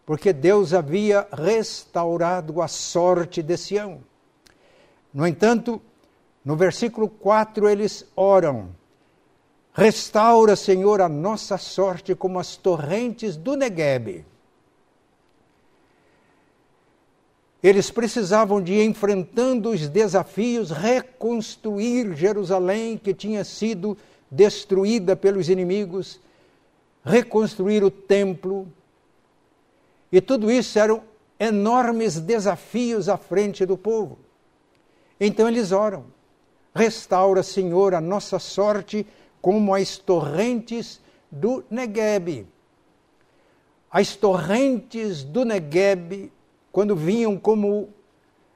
porque 0.06 0.32
Deus 0.32 0.74
havia 0.74 1.28
restaurado 1.34 2.62
a 2.62 2.70
sorte 2.70 3.44
de 3.44 3.58
Sião. 3.58 4.00
No 5.14 5.28
entanto, 5.28 5.82
no 6.46 6.56
versículo 6.56 7.10
4 7.10 7.68
eles 7.68 8.10
oram: 8.16 8.80
Restaura, 9.74 10.56
Senhor, 10.56 11.02
a 11.02 11.08
nossa 11.08 11.58
sorte 11.58 12.14
como 12.14 12.40
as 12.40 12.58
torrentes 12.58 13.38
do 13.38 13.56
Neguebe. 13.56 14.26
Eles 17.64 17.92
precisavam 17.92 18.62
de, 18.62 18.82
enfrentando 18.84 19.70
os 19.70 19.88
desafios, 19.88 20.72
reconstruir 20.72 22.16
Jerusalém, 22.16 22.98
que 22.98 23.14
tinha 23.14 23.44
sido 23.44 23.98
destruída 24.30 25.16
pelos 25.16 25.48
inimigos, 25.48 26.20
reconstruir 27.06 27.84
o 27.84 27.92
templo. 27.92 28.68
E 30.12 30.20
tudo 30.20 30.52
isso 30.52 30.78
eram 30.80 31.04
enormes 31.40 32.20
desafios 32.20 33.08
à 33.08 33.16
frente 33.16 33.66
do 33.66 33.78
povo. 33.78 34.18
Então 35.20 35.48
eles 35.48 35.72
oram: 35.72 36.06
Restaura, 36.74 37.44
Senhor, 37.44 37.94
a 37.94 38.02
nossa 38.02 38.40
sorte 38.40 39.06
como 39.42 39.74
as 39.74 39.98
torrentes 39.98 41.02
do 41.32 41.64
Negueb. 41.70 42.48
As 43.90 44.16
torrentes 44.16 45.24
do 45.24 45.44
Negueb 45.44 46.32
quando 46.72 46.96
vinham 46.96 47.38
como 47.38 47.90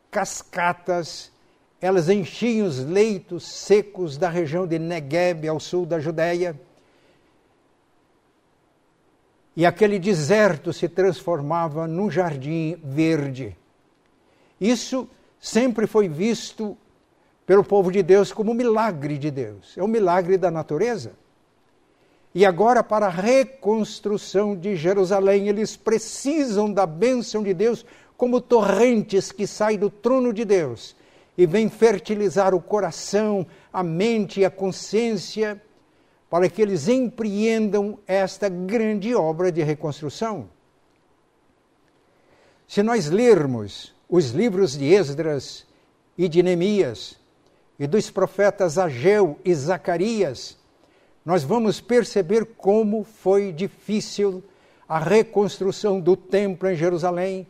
cascatas, 0.10 1.32
elas 1.82 2.08
enchiam 2.08 2.66
os 2.66 2.80
leitos 2.80 3.44
secos 3.44 4.18
da 4.18 4.30
região 4.30 4.66
de 4.66 4.80
Negueb, 4.80 5.48
ao 5.48 5.60
sul 5.60 5.86
da 5.86 6.00
Judéia. 6.00 6.60
E 9.56 9.66
aquele 9.66 10.00
deserto 10.00 10.72
se 10.72 10.88
transformava 10.88 11.88
num 11.88 12.10
jardim 12.10 12.78
verde. 12.84 13.56
Isso 14.60 15.10
sempre 15.40 15.86
foi 15.86 16.08
visto 16.08 16.78
pelo 17.46 17.64
povo 17.64 17.92
de 17.92 18.02
Deus 18.02 18.32
como 18.32 18.54
milagre 18.54 19.18
de 19.18 19.30
Deus. 19.30 19.78
É 19.78 19.84
um 19.84 19.88
milagre 19.88 20.38
da 20.38 20.50
natureza. 20.50 21.14
E 22.34 22.46
agora, 22.46 22.84
para 22.84 23.06
a 23.06 23.10
reconstrução 23.10 24.56
de 24.56 24.76
Jerusalém, 24.76 25.48
eles 25.48 25.78
precisam 25.78 26.72
da 26.72 26.86
bênção 26.86 27.42
de 27.42 27.54
Deus 27.54 27.86
como 28.18 28.42
torrentes 28.42 29.32
que 29.32 29.46
saem 29.48 29.78
do 29.78 29.90
trono 29.90 30.34
de 30.34 30.44
Deus 30.44 30.96
e 31.38 31.46
vêm 31.46 31.70
fertilizar 31.70 32.54
o 32.54 32.62
coração, 32.62 33.46
a 33.72 33.84
mente 33.84 34.42
e 34.42 34.46
a 34.46 34.50
consciência 34.50 35.62
para 36.30 36.50
que 36.50 36.62
eles 36.62 36.88
empreendam 36.88 38.00
esta 38.08 38.50
grande 38.50 39.14
obra 39.16 39.52
de 39.52 39.62
reconstrução. 39.64 40.50
Se 42.68 42.82
nós 42.82 43.10
lermos 43.10 43.94
os 44.10 44.32
livros 44.32 44.78
de 44.78 44.86
Esdras 44.86 45.66
e 46.18 46.28
de 46.28 46.42
Neemias 46.42 47.18
e 47.80 47.88
dos 47.88 48.10
profetas 48.10 48.78
Ageu 48.78 49.40
e 49.44 49.54
Zacarias, 49.54 50.58
nós 51.26 51.44
vamos 51.44 51.82
perceber 51.82 52.46
como 52.58 53.04
foi 53.04 53.52
difícil 53.52 54.44
a 54.88 55.00
reconstrução 55.00 56.00
do 56.00 56.16
templo 56.16 56.70
em 56.70 56.76
Jerusalém, 56.76 57.48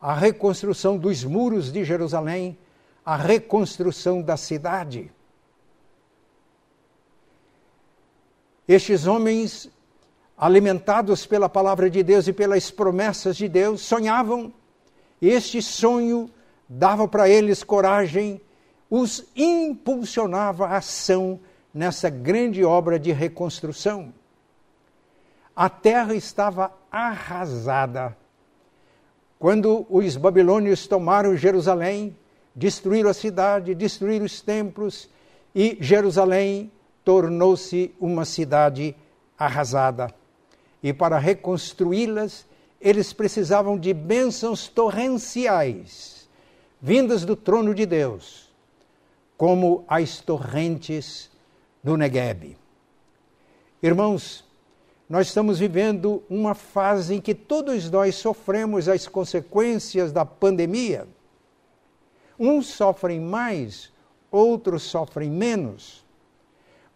a 0.00 0.14
reconstrução 0.14 0.96
dos 0.96 1.24
muros 1.24 1.72
de 1.72 1.84
Jerusalém, 1.84 2.56
a 3.04 3.16
reconstrução 3.16 4.22
da 4.22 4.36
cidade. 4.36 5.10
Estes 8.68 9.06
homens, 9.06 9.70
alimentados 10.36 11.26
pela 11.26 11.48
palavra 11.48 11.88
de 11.88 12.02
Deus 12.02 12.26
e 12.26 12.32
pelas 12.32 12.70
promessas 12.70 13.36
de 13.36 13.48
Deus, 13.48 13.80
sonhavam. 13.80 14.52
Este 15.20 15.62
sonho 15.62 16.30
dava 16.68 17.06
para 17.06 17.28
eles 17.28 17.62
coragem, 17.62 18.40
os 18.90 19.24
impulsionava 19.34 20.66
a 20.66 20.76
ação 20.76 21.40
nessa 21.72 22.08
grande 22.08 22.64
obra 22.64 22.98
de 22.98 23.12
reconstrução. 23.12 24.12
A 25.54 25.68
terra 25.68 26.14
estava 26.14 26.72
arrasada 26.90 28.16
quando 29.38 29.86
os 29.90 30.16
babilônios 30.16 30.86
tomaram 30.86 31.36
Jerusalém, 31.36 32.16
destruíram 32.54 33.10
a 33.10 33.14
cidade, 33.14 33.74
destruíram 33.74 34.24
os 34.24 34.40
templos 34.40 35.08
e 35.54 35.76
Jerusalém 35.80 36.72
tornou-se 37.04 37.94
uma 38.00 38.24
cidade 38.24 38.96
arrasada. 39.38 40.12
E 40.82 40.92
para 40.92 41.18
reconstruí-las, 41.18 42.46
eles 42.80 43.12
precisavam 43.12 43.78
de 43.78 43.92
bênçãos 43.92 44.68
torrenciais, 44.68 46.28
vindas 46.80 47.24
do 47.24 47.36
trono 47.36 47.74
de 47.74 47.84
Deus, 47.84 48.45
como 49.36 49.84
as 49.86 50.20
torrentes 50.20 51.30
do 51.82 51.96
Negueb. 51.96 52.56
Irmãos, 53.82 54.44
nós 55.08 55.28
estamos 55.28 55.58
vivendo 55.58 56.22
uma 56.28 56.54
fase 56.54 57.14
em 57.14 57.20
que 57.20 57.34
todos 57.34 57.88
nós 57.90 58.16
sofremos 58.16 58.88
as 58.88 59.06
consequências 59.06 60.10
da 60.10 60.24
pandemia. 60.24 61.06
Uns 62.38 62.66
sofrem 62.66 63.20
mais, 63.20 63.92
outros 64.30 64.82
sofrem 64.82 65.30
menos. 65.30 66.04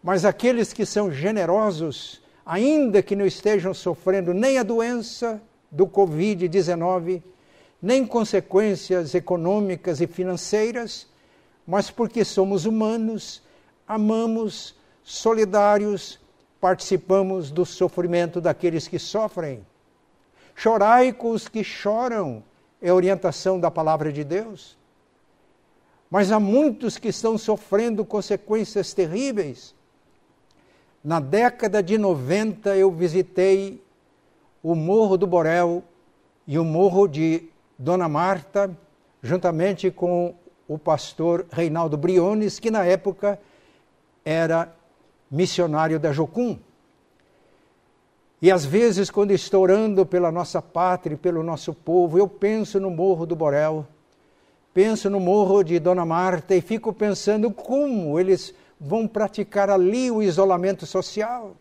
Mas 0.03 0.25
aqueles 0.25 0.73
que 0.73 0.85
são 0.85 1.11
generosos, 1.11 2.21
ainda 2.45 3.01
que 3.01 3.15
não 3.15 3.25
estejam 3.25 3.73
sofrendo 3.73 4.33
nem 4.33 4.57
a 4.57 4.63
doença 4.63 5.41
do 5.71 5.87
Covid-19, 5.87 7.21
nem 7.81 8.05
consequências 8.05 9.15
econômicas 9.15 10.01
e 10.01 10.07
financeiras, 10.07 11.07
mas 11.71 11.89
porque 11.89 12.25
somos 12.25 12.65
humanos, 12.65 13.41
amamos, 13.87 14.75
solidários, 15.05 16.19
participamos 16.59 17.49
do 17.49 17.65
sofrimento 17.65 18.41
daqueles 18.41 18.89
que 18.89 18.99
sofrem. 18.99 19.65
Chorai 20.53 21.13
com 21.13 21.31
os 21.31 21.47
que 21.47 21.63
choram, 21.63 22.43
é 22.81 22.89
a 22.89 22.93
orientação 22.93 23.57
da 23.57 23.71
palavra 23.71 24.11
de 24.11 24.21
Deus. 24.21 24.77
Mas 26.09 26.29
há 26.29 26.41
muitos 26.41 26.97
que 26.97 27.07
estão 27.07 27.37
sofrendo 27.37 28.03
consequências 28.03 28.93
terríveis. 28.93 29.73
Na 31.01 31.21
década 31.21 31.81
de 31.81 31.97
90, 31.97 32.75
eu 32.75 32.91
visitei 32.91 33.81
o 34.61 34.75
Morro 34.75 35.15
do 35.15 35.25
Borel 35.25 35.81
e 36.45 36.59
o 36.59 36.65
Morro 36.65 37.07
de 37.07 37.47
Dona 37.79 38.09
Marta, 38.09 38.77
juntamente 39.23 39.89
com 39.89 40.35
o 40.73 40.77
pastor 40.77 41.45
Reinaldo 41.51 41.97
Briones, 41.97 42.57
que 42.57 42.71
na 42.71 42.85
época 42.85 43.37
era 44.23 44.73
missionário 45.29 45.99
da 45.99 46.13
Jocum. 46.13 46.57
E 48.41 48.49
às 48.49 48.63
vezes, 48.63 49.11
quando 49.11 49.31
estou 49.31 49.63
orando 49.63 50.05
pela 50.05 50.31
nossa 50.31 50.61
pátria, 50.61 51.17
pelo 51.17 51.43
nosso 51.43 51.73
povo, 51.73 52.17
eu 52.17 52.27
penso 52.27 52.79
no 52.79 52.89
Morro 52.89 53.25
do 53.25 53.35
Borel, 53.35 53.85
penso 54.73 55.09
no 55.09 55.19
Morro 55.19 55.61
de 55.61 55.77
Dona 55.77 56.05
Marta 56.05 56.55
e 56.55 56.61
fico 56.61 56.93
pensando 56.93 57.51
como 57.51 58.17
eles 58.17 58.53
vão 58.79 59.05
praticar 59.05 59.69
ali 59.69 60.09
o 60.09 60.23
isolamento 60.23 60.85
social. 60.85 61.53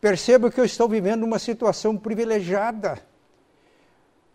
Percebo 0.00 0.50
que 0.50 0.58
eu 0.58 0.64
estou 0.64 0.88
vivendo 0.88 1.24
uma 1.24 1.38
situação 1.38 1.94
privilegiada. 1.94 2.98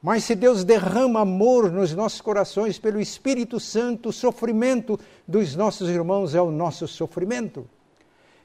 Mas 0.04 0.26
se 0.26 0.36
Deus 0.36 0.66
derrama 0.66 1.22
amor 1.22 1.72
nos 1.72 1.96
nossos 1.96 2.20
corações 2.20 2.78
pelo 2.78 3.00
Espírito 3.00 3.58
Santo, 3.58 4.10
o 4.10 4.14
sofrimento 4.14 5.00
dos 5.26 5.56
nossos 5.56 5.90
irmãos 5.90 6.36
é 6.36 6.42
o 6.42 6.52
nosso 6.52 6.86
sofrimento. 6.90 7.66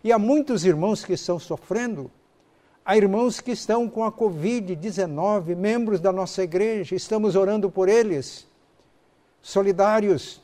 E 0.05 0.13
há 0.13 0.19
muitos 0.21 0.65
irmãos 0.65 1.05
que 1.05 1.15
estão 1.15 1.37
sofrendo. 1.37 2.13
Há 2.85 2.97
irmãos 2.97 3.41
que 3.41 3.51
estão 3.51 3.89
com 3.89 4.05
a 4.05 4.13
Covid-19, 4.13 5.57
membros 5.57 5.99
da 5.99 6.13
nossa 6.13 6.45
igreja, 6.45 6.95
estamos 6.95 7.35
orando 7.35 7.69
por 7.69 7.89
eles, 7.89 8.47
solidários. 9.43 10.41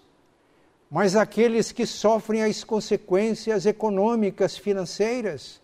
Mas 0.90 1.14
aqueles 1.14 1.70
que 1.70 1.87
sofrem 1.87 2.42
as 2.42 2.64
consequências 2.64 3.66
econômicas, 3.66 4.57
financeiras. 4.57 5.61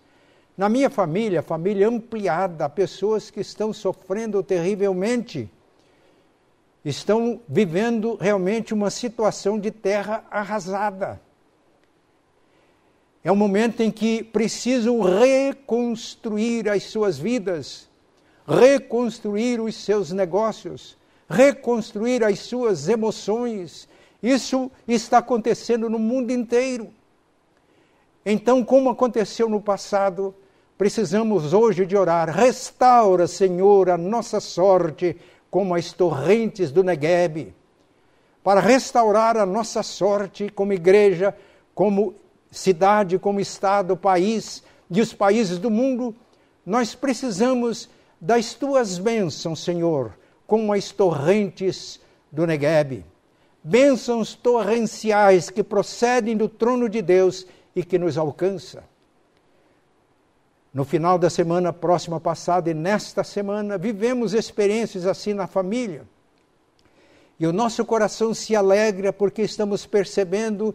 Na 0.60 0.68
minha 0.68 0.90
família, 0.90 1.40
família 1.40 1.88
ampliada, 1.88 2.68
pessoas 2.68 3.30
que 3.30 3.40
estão 3.40 3.72
sofrendo 3.72 4.42
terrivelmente, 4.42 5.48
estão 6.84 7.40
vivendo 7.48 8.14
realmente 8.20 8.74
uma 8.74 8.90
situação 8.90 9.58
de 9.58 9.70
terra 9.70 10.22
arrasada 10.30 11.18
é 13.22 13.30
um 13.30 13.36
momento 13.36 13.82
em 13.82 13.90
que 13.90 14.24
precisam 14.24 15.00
reconstruir 15.00 16.68
as 16.70 16.84
suas 16.84 17.18
vidas, 17.18 17.88
reconstruir 18.46 19.60
os 19.60 19.76
seus 19.76 20.10
negócios, 20.10 20.96
reconstruir 21.28 22.24
as 22.24 22.38
suas 22.38 22.88
emoções. 22.88 23.86
Isso 24.22 24.70
está 24.88 25.18
acontecendo 25.18 25.90
no 25.90 25.98
mundo 25.98 26.32
inteiro. 26.32 26.90
Então, 28.24 28.64
como 28.64 28.88
aconteceu 28.88 29.48
no 29.50 29.60
passado, 29.60 30.34
precisamos 30.80 31.52
hoje 31.52 31.84
de 31.84 31.94
orar. 31.94 32.30
Restaura, 32.30 33.26
Senhor, 33.26 33.90
a 33.90 33.98
nossa 33.98 34.40
sorte 34.40 35.14
como 35.50 35.74
as 35.74 35.92
torrentes 35.92 36.72
do 36.72 36.82
Negueb. 36.82 37.54
Para 38.42 38.60
restaurar 38.60 39.36
a 39.36 39.44
nossa 39.44 39.82
sorte 39.82 40.48
como 40.48 40.72
igreja, 40.72 41.36
como 41.74 42.14
cidade, 42.50 43.18
como 43.18 43.40
estado, 43.40 43.94
país 43.94 44.62
e 44.90 45.02
os 45.02 45.12
países 45.12 45.58
do 45.58 45.70
mundo, 45.70 46.16
nós 46.64 46.94
precisamos 46.94 47.90
das 48.18 48.54
tuas 48.54 48.98
bênçãos, 48.98 49.62
Senhor, 49.62 50.14
como 50.46 50.72
as 50.72 50.90
torrentes 50.90 52.00
do 52.32 52.46
Negueb. 52.46 53.04
Bênçãos 53.62 54.34
torrenciais 54.34 55.50
que 55.50 55.62
procedem 55.62 56.38
do 56.38 56.48
trono 56.48 56.88
de 56.88 57.02
Deus 57.02 57.46
e 57.76 57.84
que 57.84 57.98
nos 57.98 58.16
alcança. 58.16 58.88
No 60.72 60.84
final 60.84 61.18
da 61.18 61.28
semana 61.28 61.72
próxima 61.72 62.20
passada 62.20 62.70
e 62.70 62.74
nesta 62.74 63.24
semana, 63.24 63.76
vivemos 63.76 64.34
experiências 64.34 65.04
assim 65.04 65.34
na 65.34 65.48
família. 65.48 66.04
E 67.40 67.46
o 67.46 67.52
nosso 67.52 67.84
coração 67.84 68.32
se 68.32 68.54
alegra 68.54 69.12
porque 69.12 69.42
estamos 69.42 69.84
percebendo 69.84 70.74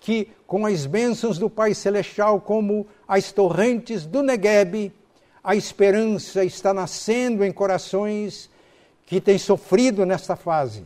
que, 0.00 0.28
com 0.46 0.66
as 0.66 0.84
bênçãos 0.84 1.38
do 1.38 1.48
Pai 1.48 1.74
Celestial, 1.74 2.40
como 2.40 2.86
as 3.06 3.30
torrentes 3.30 4.04
do 4.04 4.22
Negueb, 4.22 4.92
a 5.44 5.54
esperança 5.54 6.44
está 6.44 6.74
nascendo 6.74 7.44
em 7.44 7.52
corações 7.52 8.50
que 9.04 9.20
têm 9.20 9.38
sofrido 9.38 10.04
nesta 10.04 10.34
fase. 10.34 10.84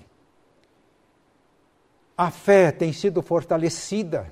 A 2.17 2.31
fé 2.31 2.71
tem 2.71 2.93
sido 2.93 3.23
fortalecida 3.23 4.31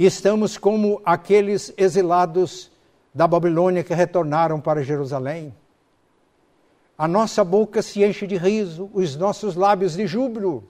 e 0.00 0.06
estamos 0.06 0.56
como 0.56 1.02
aqueles 1.04 1.74
exilados 1.76 2.70
da 3.12 3.28
Babilônia 3.28 3.84
que 3.84 3.92
retornaram 3.92 4.58
para 4.58 4.82
Jerusalém. 4.82 5.54
A 6.96 7.06
nossa 7.06 7.44
boca 7.44 7.82
se 7.82 8.02
enche 8.02 8.26
de 8.26 8.38
riso, 8.38 8.90
os 8.94 9.14
nossos 9.14 9.54
lábios 9.54 9.92
de 9.92 10.06
júbilo. 10.06 10.64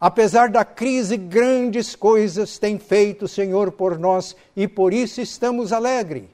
Apesar 0.00 0.48
da 0.48 0.64
crise, 0.64 1.18
grandes 1.18 1.94
coisas 1.94 2.56
tem 2.56 2.78
feito 2.78 3.26
o 3.26 3.28
Senhor 3.28 3.72
por 3.72 3.98
nós 3.98 4.34
e 4.56 4.66
por 4.66 4.94
isso 4.94 5.20
estamos 5.20 5.70
alegres. 5.70 6.24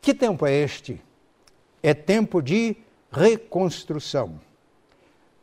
Que 0.00 0.14
tempo 0.14 0.46
é 0.46 0.54
este? 0.54 1.02
É 1.82 1.94
tempo 1.94 2.40
de 2.40 2.76
reconstrução. 3.10 4.40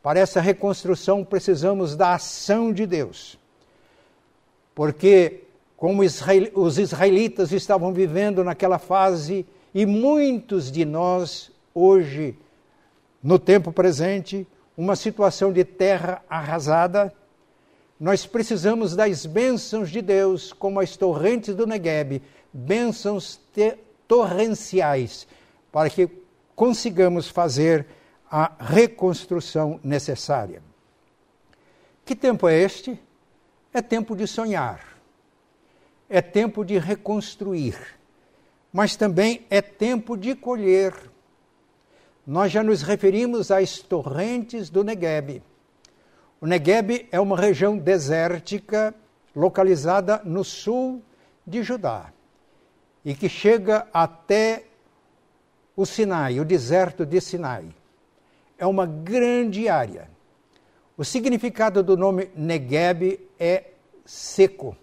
Para 0.02 0.20
essa 0.20 0.40
reconstrução 0.40 1.22
precisamos 1.22 1.94
da 1.94 2.14
ação 2.14 2.72
de 2.72 2.86
Deus 2.86 3.38
porque 4.78 5.40
como 5.76 6.02
os 6.02 6.78
israelitas 6.78 7.50
estavam 7.50 7.92
vivendo 7.92 8.44
naquela 8.44 8.78
fase, 8.78 9.44
e 9.74 9.84
muitos 9.84 10.70
de 10.70 10.84
nós 10.84 11.50
hoje, 11.74 12.38
no 13.20 13.40
tempo 13.40 13.72
presente, 13.72 14.46
uma 14.76 14.94
situação 14.94 15.52
de 15.52 15.64
terra 15.64 16.22
arrasada, 16.30 17.12
nós 17.98 18.24
precisamos 18.24 18.94
das 18.94 19.26
bênçãos 19.26 19.90
de 19.90 20.00
Deus, 20.00 20.52
como 20.52 20.78
as 20.78 20.96
torrentes 20.96 21.56
do 21.56 21.66
Negueb, 21.66 22.22
bênçãos 22.52 23.40
torrenciais, 24.06 25.26
para 25.72 25.90
que 25.90 26.08
consigamos 26.54 27.26
fazer 27.26 27.84
a 28.30 28.52
reconstrução 28.60 29.80
necessária. 29.82 30.62
Que 32.04 32.14
tempo 32.14 32.46
é 32.46 32.62
este? 32.62 33.07
É 33.72 33.82
tempo 33.82 34.16
de 34.16 34.26
sonhar, 34.26 34.80
é 36.08 36.22
tempo 36.22 36.64
de 36.64 36.78
reconstruir, 36.78 37.76
mas 38.72 38.96
também 38.96 39.46
é 39.50 39.60
tempo 39.60 40.16
de 40.16 40.34
colher. 40.34 40.94
Nós 42.26 42.50
já 42.50 42.62
nos 42.62 42.82
referimos 42.82 43.50
às 43.50 43.78
torrentes 43.78 44.70
do 44.70 44.82
Negueb. 44.82 45.42
O 46.40 46.46
Negueb 46.46 47.08
é 47.10 47.20
uma 47.20 47.36
região 47.36 47.76
desértica 47.76 48.94
localizada 49.34 50.22
no 50.24 50.44
sul 50.44 51.02
de 51.46 51.62
Judá 51.62 52.12
e 53.04 53.14
que 53.14 53.28
chega 53.28 53.86
até 53.92 54.64
o 55.76 55.84
Sinai, 55.84 56.40
o 56.40 56.44
deserto 56.44 57.04
de 57.04 57.20
Sinai. 57.20 57.68
É 58.58 58.66
uma 58.66 58.86
grande 58.86 59.68
área 59.68 60.10
o 60.98 61.04
significado 61.04 61.80
do 61.80 61.96
nome 61.96 62.28
Negueb 62.34 63.20
é 63.38 63.66
seco, 64.04 64.76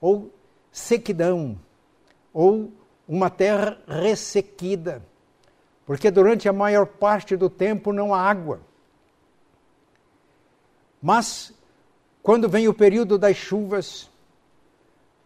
ou 0.00 0.32
sequidão, 0.72 1.60
ou 2.32 2.72
uma 3.06 3.28
terra 3.28 3.78
ressequida, 3.86 5.02
porque 5.84 6.10
durante 6.10 6.48
a 6.48 6.54
maior 6.54 6.86
parte 6.86 7.36
do 7.36 7.50
tempo 7.50 7.92
não 7.92 8.14
há 8.14 8.20
água. 8.22 8.62
Mas, 11.02 11.52
quando 12.22 12.48
vem 12.48 12.66
o 12.66 12.72
período 12.72 13.18
das 13.18 13.36
chuvas, 13.36 14.08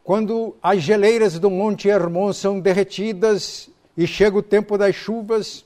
quando 0.02 0.56
as 0.60 0.82
geleiras 0.82 1.38
do 1.38 1.48
Monte 1.48 1.88
Hermon 1.88 2.32
são 2.32 2.58
derretidas 2.58 3.70
e 3.96 4.08
chega 4.08 4.36
o 4.36 4.42
tempo 4.42 4.76
das 4.76 4.96
chuvas, 4.96 5.64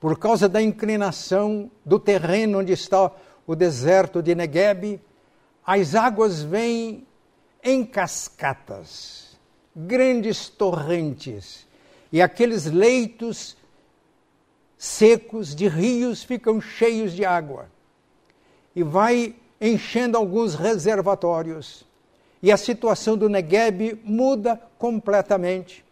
por 0.00 0.18
causa 0.18 0.48
da 0.48 0.62
inclinação 0.62 1.70
do 1.84 1.98
terreno 1.98 2.60
onde 2.60 2.72
está 2.72 3.10
o 3.46 3.56
deserto 3.56 4.22
de 4.22 4.34
Negueb, 4.34 5.00
as 5.66 5.94
águas 5.94 6.42
vêm 6.42 7.06
em 7.62 7.84
cascatas, 7.84 9.36
grandes 9.74 10.48
torrentes, 10.48 11.66
e 12.12 12.22
aqueles 12.22 12.66
leitos 12.66 13.56
secos 14.78 15.54
de 15.54 15.66
rios 15.66 16.22
ficam 16.22 16.60
cheios 16.60 17.12
de 17.12 17.24
água. 17.24 17.68
E 18.74 18.82
vai 18.82 19.34
enchendo 19.60 20.16
alguns 20.16 20.54
reservatórios. 20.54 21.84
E 22.40 22.52
a 22.52 22.56
situação 22.56 23.16
do 23.16 23.28
Negueb 23.28 24.00
muda 24.04 24.60
completamente. 24.78 25.84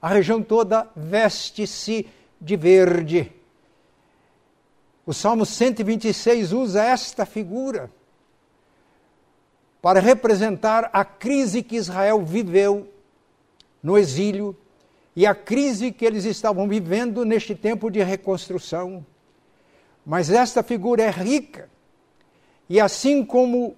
A 0.00 0.08
região 0.08 0.42
toda 0.42 0.88
veste-se 0.96 2.08
de 2.40 2.56
verde. 2.56 3.32
O 5.04 5.12
Salmo 5.12 5.46
126 5.46 6.52
usa 6.52 6.82
esta 6.82 7.24
figura 7.24 7.90
para 9.80 10.00
representar 10.00 10.90
a 10.92 11.04
crise 11.04 11.62
que 11.62 11.76
Israel 11.76 12.24
viveu 12.24 12.88
no 13.82 13.96
exílio 13.96 14.56
e 15.14 15.24
a 15.24 15.34
crise 15.34 15.92
que 15.92 16.04
eles 16.04 16.24
estavam 16.24 16.68
vivendo 16.68 17.24
neste 17.24 17.54
tempo 17.54 17.90
de 17.90 18.02
reconstrução. 18.02 19.06
Mas 20.04 20.28
esta 20.30 20.62
figura 20.62 21.02
é 21.02 21.10
rica, 21.10 21.70
e 22.68 22.80
assim 22.80 23.24
como 23.24 23.76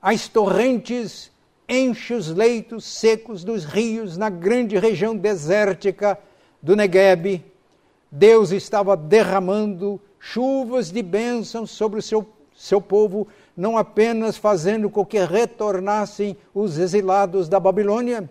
as 0.00 0.28
torrentes 0.28 1.30
enchem 1.68 2.16
os 2.16 2.28
leitos 2.28 2.84
secos 2.84 3.42
dos 3.42 3.64
rios 3.64 4.16
na 4.16 4.30
grande 4.30 4.78
região 4.78 5.16
desértica 5.16 6.18
do 6.62 6.76
Negueb, 6.76 7.44
Deus 8.10 8.50
estava 8.50 8.96
derramando 8.96 10.00
chuvas 10.18 10.90
de 10.90 11.02
bênçãos 11.02 11.70
sobre 11.70 12.00
o 12.00 12.02
seu, 12.02 12.26
seu 12.54 12.80
povo, 12.80 13.28
não 13.56 13.76
apenas 13.76 14.36
fazendo 14.36 14.88
com 14.90 15.04
que 15.04 15.18
retornassem 15.18 16.36
os 16.54 16.78
exilados 16.78 17.48
da 17.48 17.58
Babilônia, 17.58 18.28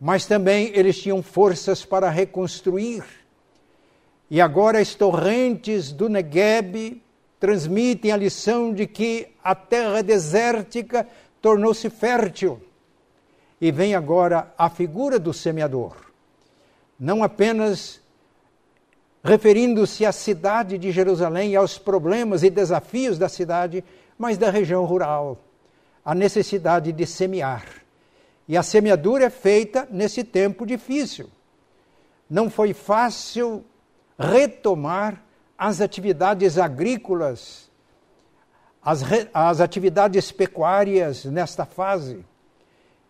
mas 0.00 0.26
também 0.26 0.70
eles 0.74 0.98
tinham 0.98 1.22
forças 1.22 1.84
para 1.84 2.10
reconstruir. 2.10 3.04
E 4.30 4.40
agora 4.40 4.80
as 4.80 4.94
torrentes 4.94 5.92
do 5.92 6.08
Negueb 6.08 7.00
transmitem 7.38 8.10
a 8.10 8.16
lição 8.16 8.72
de 8.72 8.86
que 8.86 9.28
a 9.42 9.54
terra 9.54 10.02
desértica 10.02 11.06
tornou-se 11.40 11.88
fértil. 11.88 12.60
E 13.60 13.70
vem 13.70 13.94
agora 13.94 14.52
a 14.58 14.68
figura 14.68 15.18
do 15.18 15.32
semeador. 15.32 15.96
Não 16.98 17.22
apenas 17.22 18.00
referindo-se 19.26 20.06
à 20.06 20.12
cidade 20.12 20.78
de 20.78 20.92
Jerusalém 20.92 21.50
e 21.50 21.56
aos 21.56 21.76
problemas 21.76 22.44
e 22.44 22.48
desafios 22.48 23.18
da 23.18 23.28
cidade, 23.28 23.82
mas 24.16 24.38
da 24.38 24.50
região 24.50 24.84
rural, 24.84 25.36
a 26.04 26.14
necessidade 26.14 26.92
de 26.92 27.04
semear. 27.04 27.66
E 28.46 28.56
a 28.56 28.62
semeadura 28.62 29.24
é 29.24 29.30
feita 29.30 29.88
nesse 29.90 30.22
tempo 30.22 30.64
difícil. 30.64 31.28
Não 32.30 32.48
foi 32.48 32.72
fácil 32.72 33.64
retomar 34.16 35.20
as 35.58 35.80
atividades 35.80 36.56
agrícolas, 36.56 37.68
as, 38.80 39.02
as 39.34 39.60
atividades 39.60 40.30
pecuárias 40.30 41.24
nesta 41.24 41.64
fase. 41.64 42.24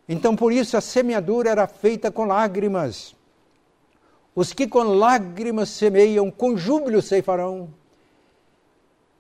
Então, 0.09 0.35
por 0.35 0.51
isso, 0.51 0.79
a 0.79 0.81
semeadura 0.81 1.51
era 1.51 1.67
feita 1.67 2.11
com 2.11 2.25
lágrimas 2.25 3.15
os 4.37 4.53
que 4.53 4.69
com 4.69 4.83
lágrimas 4.83 5.71
semeiam, 5.71 6.31
com 6.31 6.59
júbilo 6.59 7.01
ceifarão. 7.01 7.71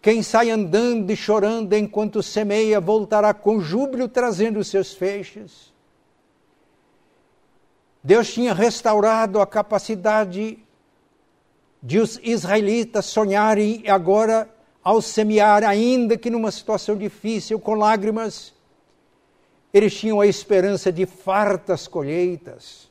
Quem 0.02 0.22
sai 0.22 0.50
andando 0.50 1.10
e 1.10 1.16
chorando 1.16 1.72
enquanto 1.72 2.22
semeia, 2.22 2.78
voltará 2.78 3.32
com 3.32 3.58
júbilo 3.58 4.08
trazendo 4.08 4.60
os 4.60 4.68
seus 4.68 4.92
feixes. 4.92 5.72
Deus 8.04 8.30
tinha 8.32 8.52
restaurado 8.52 9.40
a 9.40 9.46
capacidade 9.46 10.58
de 11.82 11.98
os 11.98 12.20
israelitas 12.22 13.06
sonharem 13.06 13.82
e 13.84 13.90
agora, 13.90 14.48
ao 14.84 15.00
semear, 15.00 15.64
ainda 15.64 16.18
que 16.18 16.28
numa 16.28 16.50
situação 16.50 16.94
difícil, 16.94 17.58
com 17.58 17.74
lágrimas, 17.74 18.52
eles 19.72 19.94
tinham 19.94 20.20
a 20.20 20.26
esperança 20.26 20.92
de 20.92 21.06
fartas 21.06 21.88
colheitas. 21.88 22.90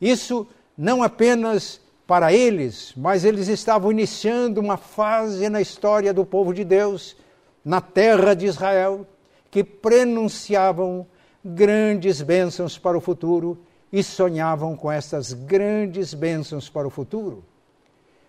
Isso 0.00 0.48
não 0.80 1.02
apenas 1.02 1.78
para 2.06 2.32
eles, 2.32 2.94
mas 2.96 3.22
eles 3.22 3.48
estavam 3.48 3.92
iniciando 3.92 4.62
uma 4.62 4.78
fase 4.78 5.46
na 5.50 5.60
história 5.60 6.10
do 6.10 6.24
povo 6.24 6.54
de 6.54 6.64
Deus, 6.64 7.14
na 7.62 7.82
terra 7.82 8.32
de 8.32 8.46
Israel, 8.46 9.06
que 9.50 9.62
prenunciavam 9.62 11.06
grandes 11.44 12.22
bênçãos 12.22 12.78
para 12.78 12.96
o 12.96 13.00
futuro 13.00 13.58
e 13.92 14.02
sonhavam 14.02 14.74
com 14.74 14.90
essas 14.90 15.34
grandes 15.34 16.14
bênçãos 16.14 16.70
para 16.70 16.88
o 16.88 16.90
futuro. 16.90 17.44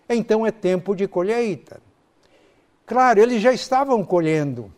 Então 0.06 0.46
é 0.46 0.50
tempo 0.50 0.94
de 0.94 1.08
colheita. 1.08 1.80
Claro, 2.84 3.18
eles 3.18 3.40
já 3.40 3.54
estavam 3.54 4.04
colhendo. 4.04 4.70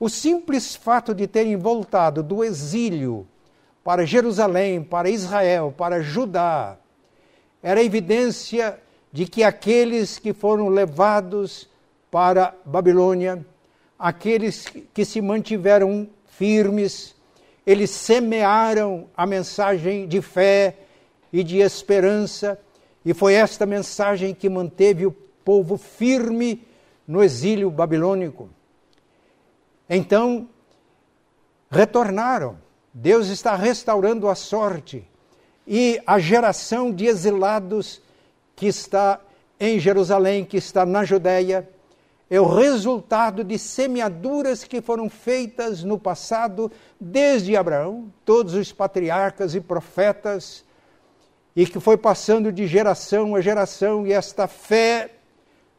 O 0.00 0.08
simples 0.08 0.74
fato 0.74 1.14
de 1.14 1.26
terem 1.26 1.56
voltado 1.56 2.22
do 2.22 2.42
exílio 2.42 3.26
para 3.88 4.04
Jerusalém, 4.04 4.82
para 4.82 5.08
Israel, 5.08 5.72
para 5.74 6.02
Judá, 6.02 6.76
era 7.62 7.82
evidência 7.82 8.78
de 9.10 9.24
que 9.24 9.42
aqueles 9.42 10.18
que 10.18 10.34
foram 10.34 10.68
levados 10.68 11.66
para 12.10 12.54
Babilônia, 12.66 13.42
aqueles 13.98 14.66
que 14.92 15.06
se 15.06 15.22
mantiveram 15.22 16.06
firmes, 16.26 17.16
eles 17.66 17.88
semearam 17.88 19.08
a 19.16 19.24
mensagem 19.24 20.06
de 20.06 20.20
fé 20.20 20.76
e 21.32 21.42
de 21.42 21.60
esperança, 21.60 22.60
e 23.02 23.14
foi 23.14 23.32
esta 23.32 23.64
mensagem 23.64 24.34
que 24.34 24.50
manteve 24.50 25.06
o 25.06 25.12
povo 25.12 25.78
firme 25.78 26.62
no 27.06 27.24
exílio 27.24 27.70
babilônico. 27.70 28.50
Então, 29.88 30.46
retornaram. 31.70 32.67
Deus 33.00 33.28
está 33.28 33.54
restaurando 33.54 34.28
a 34.28 34.34
sorte 34.34 35.08
e 35.64 36.02
a 36.04 36.18
geração 36.18 36.90
de 36.90 37.06
exilados 37.06 38.02
que 38.56 38.66
está 38.66 39.20
em 39.60 39.78
Jerusalém, 39.78 40.44
que 40.44 40.56
está 40.56 40.84
na 40.84 41.04
Judéia, 41.04 41.68
é 42.28 42.40
o 42.40 42.46
resultado 42.52 43.44
de 43.44 43.56
semeaduras 43.56 44.64
que 44.64 44.80
foram 44.80 45.08
feitas 45.08 45.84
no 45.84 45.96
passado, 45.96 46.72
desde 47.00 47.56
Abraão, 47.56 48.12
todos 48.24 48.54
os 48.54 48.72
patriarcas 48.72 49.54
e 49.54 49.60
profetas, 49.60 50.64
e 51.54 51.66
que 51.66 51.78
foi 51.78 51.96
passando 51.96 52.50
de 52.50 52.66
geração 52.66 53.36
a 53.36 53.40
geração, 53.40 54.08
e 54.08 54.12
esta 54.12 54.48
fé 54.48 55.12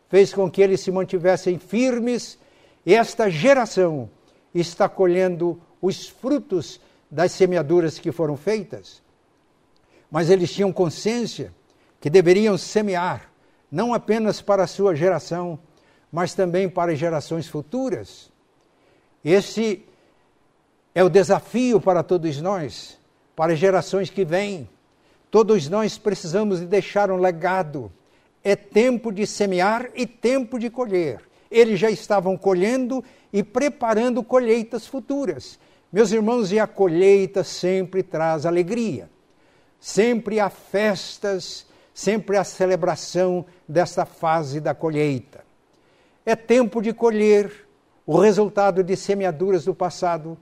fez 0.08 0.34
com 0.34 0.50
que 0.50 0.62
eles 0.62 0.80
se 0.80 0.90
mantivessem 0.90 1.60
firmes, 1.60 2.40
e 2.86 2.96
esta 2.96 3.30
geração 3.30 4.10
está 4.56 4.88
colhendo 4.88 5.62
os 5.82 6.08
frutos 6.08 6.80
das 7.10 7.32
semeaduras 7.32 7.98
que 7.98 8.12
foram 8.12 8.38
feitas. 8.38 9.02
Mas 10.12 10.30
eles 10.30 10.52
tinham 10.52 10.72
consciência 10.72 11.54
que 12.00 12.10
deveriam 12.10 12.58
semear, 12.58 13.30
não 13.72 13.94
apenas 13.94 14.42
para 14.42 14.64
a 14.64 14.68
sua 14.68 14.96
geração, 14.96 15.60
mas 16.12 16.34
também 16.34 16.70
para 16.70 16.96
gerações 16.96 17.48
futuras. 17.48 18.32
Esse 19.24 19.86
é 20.96 21.04
o 21.04 21.10
desafio 21.10 21.80
para 21.80 22.04
todos 22.04 22.42
nós, 22.42 22.98
para 23.36 23.56
gerações 23.56 24.10
que 24.10 24.26
vêm. 24.26 24.68
Todos 25.30 25.70
nós 25.70 25.98
precisamos 25.98 26.60
de 26.60 26.66
deixar 26.66 27.12
um 27.12 27.18
legado. 27.18 27.92
É 28.44 28.56
tempo 28.56 29.12
de 29.12 29.28
semear 29.28 29.90
e 29.94 30.08
tempo 30.08 30.58
de 30.58 30.70
colher. 30.70 31.22
Eles 31.52 31.80
já 31.80 31.92
estavam 31.92 32.38
colhendo 32.38 33.04
e 33.32 33.44
preparando 33.44 34.24
colheitas 34.24 34.88
futuras. 34.88 35.60
Meus 35.92 36.12
irmãos, 36.12 36.52
e 36.52 36.60
a 36.60 36.68
colheita 36.68 37.44
sempre 37.44 38.04
traz 38.04 38.46
alegria. 38.46 39.10
Sempre 39.80 40.40
há 40.40 40.50
festas, 40.50 41.66
sempre 41.94 42.38
há 42.38 42.44
celebração 42.44 43.46
desta 43.68 44.06
fase 44.06 44.60
da 44.60 44.76
colheita. 44.76 45.44
É 46.26 46.36
tempo 46.36 46.82
de 46.82 46.94
colher 46.94 47.68
o 48.06 48.20
resultado 48.20 48.84
de 48.84 48.96
semeaduras 48.96 49.66
do 49.66 49.74
passado 49.74 50.38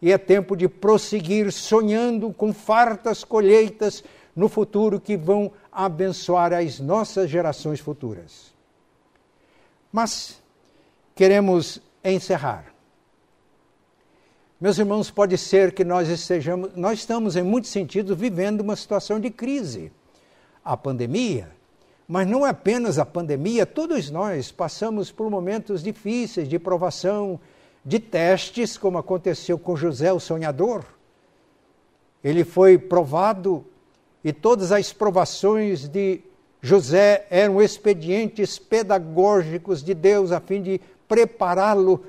e 0.00 0.12
é 0.12 0.18
tempo 0.18 0.56
de 0.56 0.68
prosseguir 0.68 1.52
sonhando 1.52 2.32
com 2.32 2.52
fartas 2.52 3.24
colheitas 3.24 4.02
no 4.34 4.48
futuro 4.48 5.00
que 5.00 5.16
vão 5.16 5.52
abençoar 5.72 6.52
as 6.52 6.78
nossas 6.78 7.28
gerações 7.28 7.80
futuras. 7.80 8.54
Mas 9.90 10.40
queremos 11.14 11.80
encerrar. 12.04 12.75
Meus 14.60 14.78
irmãos, 14.78 15.10
pode 15.10 15.36
ser 15.36 15.72
que 15.72 15.84
nós 15.84 16.08
estejamos, 16.08 16.74
nós 16.74 17.00
estamos 17.00 17.36
em 17.36 17.42
muitos 17.42 17.70
sentidos 17.70 18.18
vivendo 18.18 18.62
uma 18.62 18.76
situação 18.76 19.20
de 19.20 19.30
crise. 19.30 19.92
A 20.64 20.76
pandemia 20.76 21.56
mas 22.08 22.26
não 22.26 22.46
é 22.46 22.50
apenas 22.50 22.98
a 22.98 23.04
pandemia, 23.04 23.66
todos 23.66 24.10
nós 24.10 24.52
passamos 24.52 25.10
por 25.10 25.28
momentos 25.28 25.82
difíceis 25.82 26.48
de 26.48 26.58
provação, 26.58 27.40
de 27.84 27.98
testes, 27.98 28.78
como 28.78 28.98
aconteceu 28.98 29.58
com 29.58 29.76
José 29.76 30.12
o 30.12 30.20
sonhador. 30.20 30.84
Ele 32.22 32.44
foi 32.44 32.78
provado 32.78 33.64
e 34.22 34.32
todas 34.32 34.70
as 34.70 34.92
provações 34.92 35.88
de 35.88 36.20
José 36.62 37.26
eram 37.28 37.60
expedientes 37.60 38.58
pedagógicos 38.58 39.82
de 39.82 39.94
Deus 39.94 40.30
a 40.30 40.40
fim 40.40 40.62
de 40.62 40.80
prepará-lo 41.08 42.04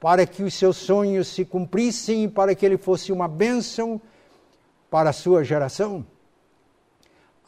para 0.00 0.26
que 0.26 0.42
os 0.42 0.54
seus 0.54 0.76
sonhos 0.76 1.28
se 1.28 1.44
cumprissem, 1.44 2.28
para 2.28 2.54
que 2.54 2.64
ele 2.64 2.76
fosse 2.76 3.12
uma 3.12 3.28
bênção 3.28 4.00
para 4.90 5.10
a 5.10 5.12
sua 5.12 5.42
geração 5.42 6.04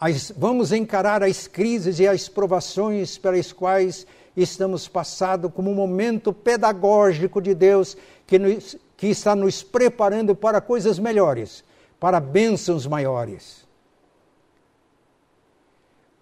as, 0.01 0.33
vamos 0.37 0.71
encarar 0.71 1.23
as 1.23 1.49
crises 1.49 1.99
e 1.99 2.07
as 2.07 2.29
provações 2.29 3.19
pelas 3.19 3.53
quais 3.53 4.07
estamos 4.37 4.87
passando 4.87 5.51
como 5.51 5.71
um 5.71 5.75
momento 5.75 6.33
pedagógico 6.33 7.43
de 7.43 7.53
Deus 7.55 7.97
que, 8.27 8.39
nos, 8.39 8.77
que 8.97 9.09
está 9.09 9.35
nos 9.35 9.63
preparando 9.63 10.37
para 10.37 10.61
coisas 10.61 10.99
melhores, 10.99 11.65
para 11.99 12.21
bênçãos 12.21 12.87
maiores. 12.87 13.67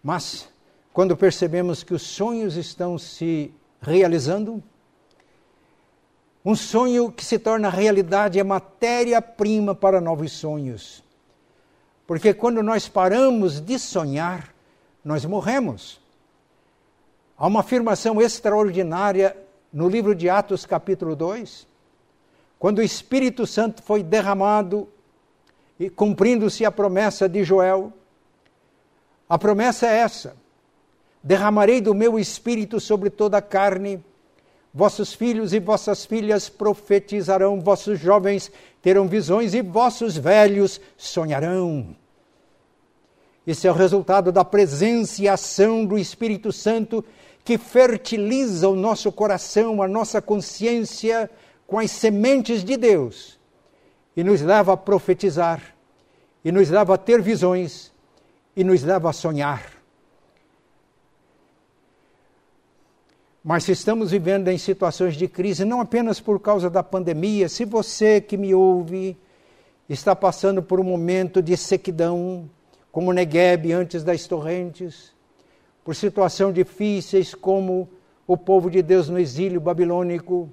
Mas, 0.03 0.49
quando 0.93 1.17
percebemos 1.17 1.83
que 1.83 1.93
os 1.93 2.03
sonhos 2.03 2.57
estão 2.57 2.97
se 2.97 3.53
realizando, 3.83 4.63
um 6.49 6.55
sonho 6.55 7.11
que 7.11 7.25
se 7.25 7.41
torna 7.41 7.69
realidade 7.69 8.39
é 8.39 8.45
matéria-prima 8.45 9.75
para 9.75 10.01
novos 10.01 10.31
sonhos. 10.31 11.03
Porque 12.07 12.33
quando 12.33 12.63
nós 12.63 12.89
paramos 12.89 13.61
de 13.61 13.77
sonhar, 13.81 14.55
nós 15.05 15.25
morremos. 15.25 16.01
Há 17.37 17.49
uma 17.49 17.61
afirmação 17.61 18.23
extraordinária 18.23 19.37
no 19.73 19.89
livro 19.89 20.15
de 20.15 20.31
Atos, 20.31 20.65
capítulo 20.65 21.17
2, 21.17 21.67
quando 22.61 22.79
o 22.79 22.83
Espírito 22.83 23.45
Santo 23.45 23.83
foi 23.83 24.05
derramado 24.05 24.89
e 25.81 25.91
cumprindo-se 25.91 26.65
a 26.65 26.71
promessa 26.71 27.29
de 27.29 27.43
Joel. 27.43 27.93
A 29.29 29.37
promessa 29.37 29.89
é 29.89 29.97
essa: 29.97 30.37
derramarei 31.25 31.81
do 31.81 31.93
meu 31.93 32.17
espírito 32.21 32.79
sobre 32.79 33.11
toda 33.11 33.39
a 33.39 33.43
carne 33.43 34.01
Vossos 34.77 35.15
filhos 35.15 35.55
e 35.55 35.59
vossas 35.59 36.05
filhas 36.05 36.51
profetizarão, 36.51 37.63
vossos 37.63 37.99
jovens 37.99 38.53
terão 38.83 39.09
visões 39.09 39.55
e 39.55 39.63
vossos 39.63 40.19
velhos 40.19 40.79
sonharão. 40.99 41.97
Esse 43.47 43.67
é 43.67 43.71
o 43.71 43.75
resultado 43.75 44.31
da 44.31 44.45
presença 44.45 45.23
e 45.23 45.29
ação 45.31 45.87
do 45.87 45.97
Espírito 45.97 46.53
Santo 46.53 47.03
que 47.43 47.57
fertiliza 47.57 48.69
o 48.69 48.77
nosso 48.77 49.11
coração, 49.11 49.81
a 49.81 49.89
nossa 49.89 50.21
consciência 50.21 51.31
com 51.67 51.79
as 51.79 51.91
sementes 51.91 52.63
de 52.63 52.77
Deus 52.77 53.39
e 54.15 54.23
nos 54.23 54.43
leva 54.43 54.75
a 54.75 54.77
profetizar, 54.77 55.75
e 56.45 56.53
nos 56.53 56.69
leva 56.69 56.97
a 56.97 56.99
ter 56.99 57.23
visões, 57.23 57.91
e 58.55 58.63
nos 58.63 58.83
leva 58.83 59.09
a 59.09 59.15
sonhar. 59.15 59.76
Mas 63.49 63.63
se 63.63 63.71
estamos 63.71 64.11
vivendo 64.11 64.49
em 64.49 64.59
situações 64.59 65.15
de 65.15 65.29
crise, 65.29 65.65
não 65.65 65.81
apenas 65.81 66.19
por 66.19 66.41
causa 66.41 66.69
da 66.69 66.83
pandemia, 66.83 67.49
se 67.49 67.65
você 67.65 68.21
que 68.21 68.37
me 68.37 68.53
ouve 68.53 69.17
está 69.89 70.17
passando 70.17 70.61
por 70.61 70.81
um 70.81 70.83
momento 70.83 71.41
de 71.41 71.57
sequidão, 71.57 72.51
como 72.91 73.13
Negueb 73.13 73.71
antes 73.71 74.03
das 74.03 74.27
torrentes, 74.27 75.13
por 75.85 75.95
situações 75.95 76.55
difíceis 76.55 77.37
como 77.37 77.89
o 78.27 78.37
povo 78.37 78.69
de 78.69 78.83
Deus 78.83 79.09
no 79.09 79.17
exílio 79.17 79.61
babilônico, 79.61 80.51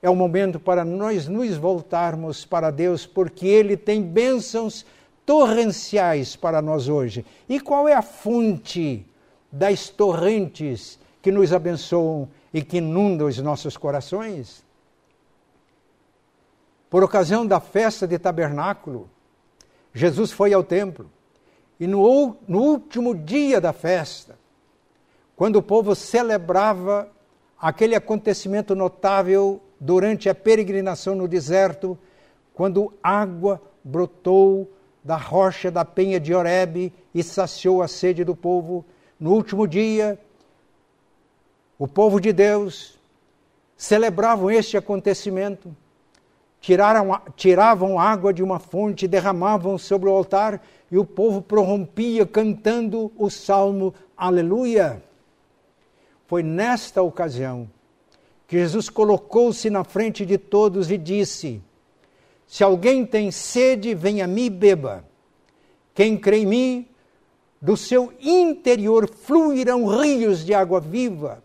é 0.00 0.08
o 0.08 0.16
momento 0.16 0.58
para 0.58 0.86
nós 0.86 1.28
nos 1.28 1.54
voltarmos 1.58 2.46
para 2.46 2.70
Deus, 2.70 3.04
porque 3.04 3.46
Ele 3.46 3.76
tem 3.76 4.00
bênçãos 4.00 4.86
torrenciais 5.26 6.34
para 6.34 6.62
nós 6.62 6.88
hoje. 6.88 7.26
E 7.46 7.60
qual 7.60 7.86
é 7.86 7.92
a 7.92 8.00
fonte 8.00 9.04
das 9.52 9.90
torrentes 9.90 10.98
que 11.26 11.32
nos 11.32 11.52
abençoam 11.52 12.28
e 12.54 12.62
que 12.62 12.76
inundam 12.76 13.26
os 13.26 13.36
nossos 13.38 13.76
corações? 13.76 14.64
Por 16.88 17.02
ocasião 17.02 17.44
da 17.44 17.58
festa 17.58 18.06
de 18.06 18.16
tabernáculo, 18.16 19.10
Jesus 19.92 20.30
foi 20.30 20.52
ao 20.52 20.62
templo 20.62 21.10
e 21.80 21.86
no, 21.88 22.36
no 22.46 22.60
último 22.60 23.12
dia 23.12 23.60
da 23.60 23.72
festa, 23.72 24.38
quando 25.34 25.56
o 25.56 25.62
povo 25.62 25.96
celebrava 25.96 27.10
aquele 27.60 27.96
acontecimento 27.96 28.76
notável 28.76 29.60
durante 29.80 30.28
a 30.28 30.34
peregrinação 30.34 31.16
no 31.16 31.26
deserto, 31.26 31.98
quando 32.54 32.94
água 33.02 33.60
brotou 33.82 34.70
da 35.02 35.16
rocha 35.16 35.72
da 35.72 35.84
penha 35.84 36.20
de 36.20 36.32
Horebe 36.32 36.92
e 37.12 37.20
saciou 37.20 37.82
a 37.82 37.88
sede 37.88 38.22
do 38.22 38.36
povo. 38.36 38.84
No 39.18 39.32
último 39.32 39.66
dia, 39.66 40.20
o 41.78 41.86
povo 41.86 42.20
de 42.20 42.32
Deus 42.32 42.98
celebravam 43.76 44.50
este 44.50 44.76
acontecimento, 44.76 45.74
tiraram, 46.60 47.20
tiravam 47.36 48.00
água 48.00 48.32
de 48.32 48.42
uma 48.42 48.58
fonte, 48.58 49.06
derramavam 49.06 49.76
sobre 49.76 50.08
o 50.08 50.12
altar 50.12 50.62
e 50.90 50.96
o 50.96 51.04
povo 51.04 51.42
prorrompia 51.42 52.24
cantando 52.26 53.12
o 53.16 53.28
salmo 53.28 53.92
Aleluia. 54.16 55.02
Foi 56.26 56.42
nesta 56.42 57.02
ocasião 57.02 57.70
que 58.48 58.58
Jesus 58.58 58.88
colocou-se 58.88 59.68
na 59.68 59.84
frente 59.84 60.24
de 60.24 60.38
todos 60.38 60.90
e 60.90 60.96
disse: 60.96 61.60
Se 62.46 62.64
alguém 62.64 63.04
tem 63.04 63.30
sede, 63.30 63.94
venha 63.94 64.24
a 64.24 64.28
mim 64.28 64.46
e 64.46 64.50
beba. 64.50 65.04
Quem 65.94 66.16
crê 66.16 66.38
em 66.38 66.46
mim, 66.46 66.88
do 67.60 67.76
seu 67.76 68.12
interior 68.20 69.08
fluirão 69.08 69.86
rios 69.86 70.44
de 70.44 70.54
água 70.54 70.80
viva. 70.80 71.42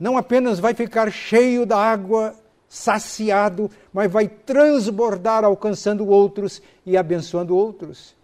Não 0.00 0.16
apenas 0.16 0.58
vai 0.58 0.72
ficar 0.72 1.12
cheio 1.12 1.66
da 1.66 1.76
água, 1.76 2.34
saciado, 2.66 3.70
mas 3.92 4.10
vai 4.10 4.26
transbordar, 4.26 5.44
alcançando 5.44 6.08
outros 6.08 6.62
e 6.86 6.96
abençoando 6.96 7.54
outros. 7.54 8.16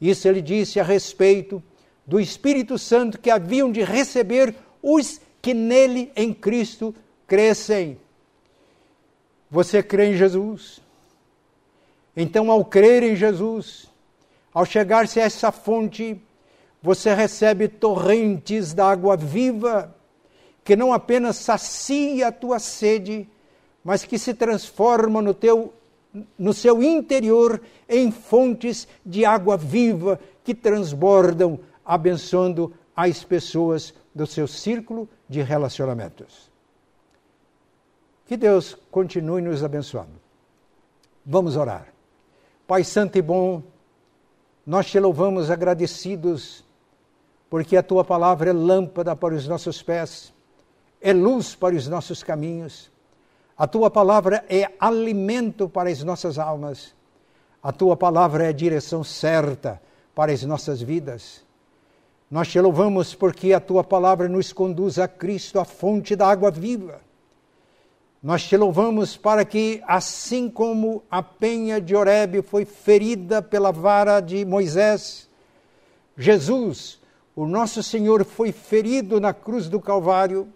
Isso 0.00 0.26
ele 0.26 0.40
disse 0.40 0.80
a 0.80 0.82
respeito 0.82 1.62
do 2.06 2.18
Espírito 2.18 2.78
Santo 2.78 3.18
que 3.18 3.28
haviam 3.30 3.70
de 3.70 3.84
receber 3.84 4.54
os 4.82 5.20
que 5.42 5.52
nele, 5.52 6.10
em 6.16 6.32
Cristo, 6.32 6.94
crescem. 7.26 7.98
Você 9.50 9.82
crê 9.82 10.06
em 10.06 10.16
Jesus? 10.16 10.80
Então, 12.16 12.50
ao 12.50 12.64
crer 12.64 13.02
em 13.02 13.14
Jesus, 13.14 13.86
ao 14.54 14.64
chegar-se 14.64 15.20
a 15.20 15.24
essa 15.24 15.52
fonte, 15.52 16.20
você 16.82 17.12
recebe 17.12 17.68
torrentes 17.68 18.72
da 18.72 18.90
água 18.90 19.16
viva, 19.16 19.94
que 20.64 20.76
não 20.76 20.92
apenas 20.92 21.36
sacia 21.36 22.28
a 22.28 22.32
tua 22.32 22.58
sede, 22.58 23.28
mas 23.82 24.04
que 24.04 24.18
se 24.18 24.34
transforma 24.34 25.22
no 25.22 25.34
teu 25.34 25.72
no 26.36 26.52
seu 26.52 26.82
interior 26.82 27.60
em 27.88 28.10
fontes 28.10 28.88
de 29.06 29.24
água 29.24 29.56
viva 29.56 30.18
que 30.42 30.54
transbordam, 30.54 31.60
abençoando 31.84 32.74
as 32.96 33.22
pessoas 33.22 33.94
do 34.14 34.26
seu 34.26 34.46
círculo 34.46 35.08
de 35.28 35.40
relacionamentos. 35.42 36.50
Que 38.26 38.36
Deus 38.36 38.76
continue 38.90 39.40
nos 39.40 39.62
abençoando. 39.62 40.20
Vamos 41.24 41.56
orar. 41.56 41.92
Pai 42.66 42.84
Santo 42.84 43.18
e 43.18 43.22
Bom, 43.22 43.62
nós 44.66 44.86
te 44.86 44.98
louvamos 45.00 45.50
agradecidos, 45.50 46.64
porque 47.48 47.76
a 47.76 47.82
tua 47.82 48.04
palavra 48.04 48.50
é 48.50 48.52
lâmpada 48.52 49.16
para 49.16 49.34
os 49.34 49.48
nossos 49.48 49.82
pés, 49.82 50.32
é 51.00 51.12
luz 51.12 51.54
para 51.54 51.74
os 51.74 51.88
nossos 51.88 52.22
caminhos. 52.22 52.90
A 53.56 53.66
tua 53.66 53.90
palavra 53.90 54.44
é 54.48 54.70
alimento 54.78 55.68
para 55.68 55.90
as 55.90 56.02
nossas 56.02 56.38
almas. 56.38 56.94
A 57.62 57.72
tua 57.72 57.96
palavra 57.96 58.44
é 58.44 58.48
a 58.48 58.52
direção 58.52 59.04
certa 59.04 59.80
para 60.14 60.32
as 60.32 60.42
nossas 60.42 60.80
vidas. 60.80 61.44
Nós 62.30 62.48
te 62.48 62.60
louvamos 62.60 63.14
porque 63.14 63.52
a 63.52 63.60
tua 63.60 63.82
palavra 63.82 64.28
nos 64.28 64.52
conduz 64.52 64.98
a 64.98 65.08
Cristo, 65.08 65.58
a 65.58 65.64
fonte 65.64 66.14
da 66.14 66.28
água 66.28 66.50
viva. 66.50 67.00
Nós 68.22 68.44
te 68.44 68.56
louvamos 68.56 69.16
para 69.16 69.44
que, 69.44 69.82
assim 69.86 70.48
como 70.48 71.02
a 71.10 71.22
penha 71.22 71.80
de 71.80 71.96
Horebe 71.96 72.42
foi 72.42 72.64
ferida 72.64 73.40
pela 73.40 73.72
vara 73.72 74.20
de 74.20 74.44
Moisés, 74.44 75.28
Jesus, 76.16 77.00
o 77.34 77.46
nosso 77.46 77.82
Senhor, 77.82 78.24
foi 78.24 78.52
ferido 78.52 79.18
na 79.18 79.32
cruz 79.32 79.68
do 79.68 79.80
Calvário, 79.80 80.46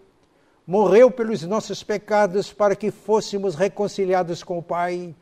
morreu 0.65 1.11
pelos 1.11 1.43
nossos 1.43 1.83
pecados 1.83 2.51
para 2.51 2.75
que 2.75 2.89
fôssemos 2.89 3.55
reconciliados 3.55 4.43
com 4.43 4.57
o 4.57 4.63
Pai. 4.63 5.13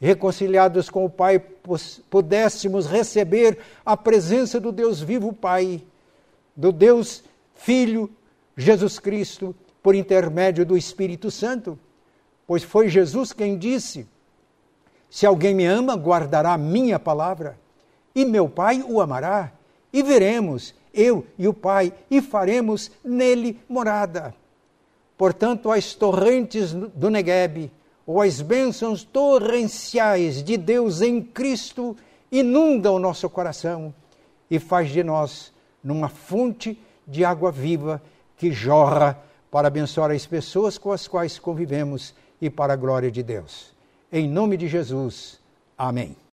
Reconciliados 0.00 0.90
com 0.90 1.04
o 1.04 1.10
Pai, 1.10 1.38
pudéssemos 2.10 2.86
receber 2.86 3.58
a 3.84 3.96
presença 3.96 4.58
do 4.58 4.72
Deus 4.72 5.00
vivo 5.00 5.32
Pai, 5.32 5.82
do 6.56 6.72
Deus 6.72 7.22
Filho 7.54 8.10
Jesus 8.56 8.98
Cristo, 8.98 9.54
por 9.82 9.94
intermédio 9.94 10.64
do 10.64 10.76
Espírito 10.76 11.30
Santo, 11.30 11.78
pois 12.46 12.62
foi 12.62 12.88
Jesus 12.88 13.32
quem 13.32 13.56
disse: 13.56 14.06
Se 15.08 15.24
alguém 15.24 15.54
me 15.54 15.66
ama, 15.66 15.94
guardará 15.94 16.58
minha 16.58 16.98
palavra, 16.98 17.58
e 18.14 18.24
meu 18.24 18.48
Pai 18.48 18.84
o 18.86 19.00
amará, 19.00 19.52
e 19.92 20.02
veremos, 20.02 20.74
eu 20.92 21.26
e 21.38 21.46
o 21.46 21.54
Pai, 21.54 21.92
e 22.10 22.20
faremos 22.20 22.90
nele 23.04 23.60
morada. 23.68 24.34
Portanto, 25.22 25.70
as 25.70 25.94
torrentes 25.94 26.72
do 26.72 27.08
Negueb, 27.08 27.70
ou 28.04 28.20
as 28.20 28.40
bênçãos 28.40 29.04
torrenciais 29.04 30.42
de 30.42 30.56
Deus 30.56 31.00
em 31.00 31.22
Cristo, 31.22 31.96
inundam 32.32 32.96
o 32.96 32.98
nosso 32.98 33.30
coração 33.30 33.94
e 34.50 34.58
faz 34.58 34.90
de 34.90 35.04
nós 35.04 35.52
numa 35.80 36.08
fonte 36.08 36.76
de 37.06 37.24
água 37.24 37.52
viva 37.52 38.02
que 38.36 38.50
jorra 38.50 39.16
para 39.48 39.68
abençoar 39.68 40.10
as 40.10 40.26
pessoas 40.26 40.76
com 40.76 40.90
as 40.90 41.06
quais 41.06 41.38
convivemos 41.38 42.12
e 42.40 42.50
para 42.50 42.72
a 42.72 42.76
glória 42.76 43.08
de 43.08 43.22
Deus. 43.22 43.72
Em 44.12 44.28
nome 44.28 44.56
de 44.56 44.66
Jesus. 44.66 45.38
Amém. 45.78 46.16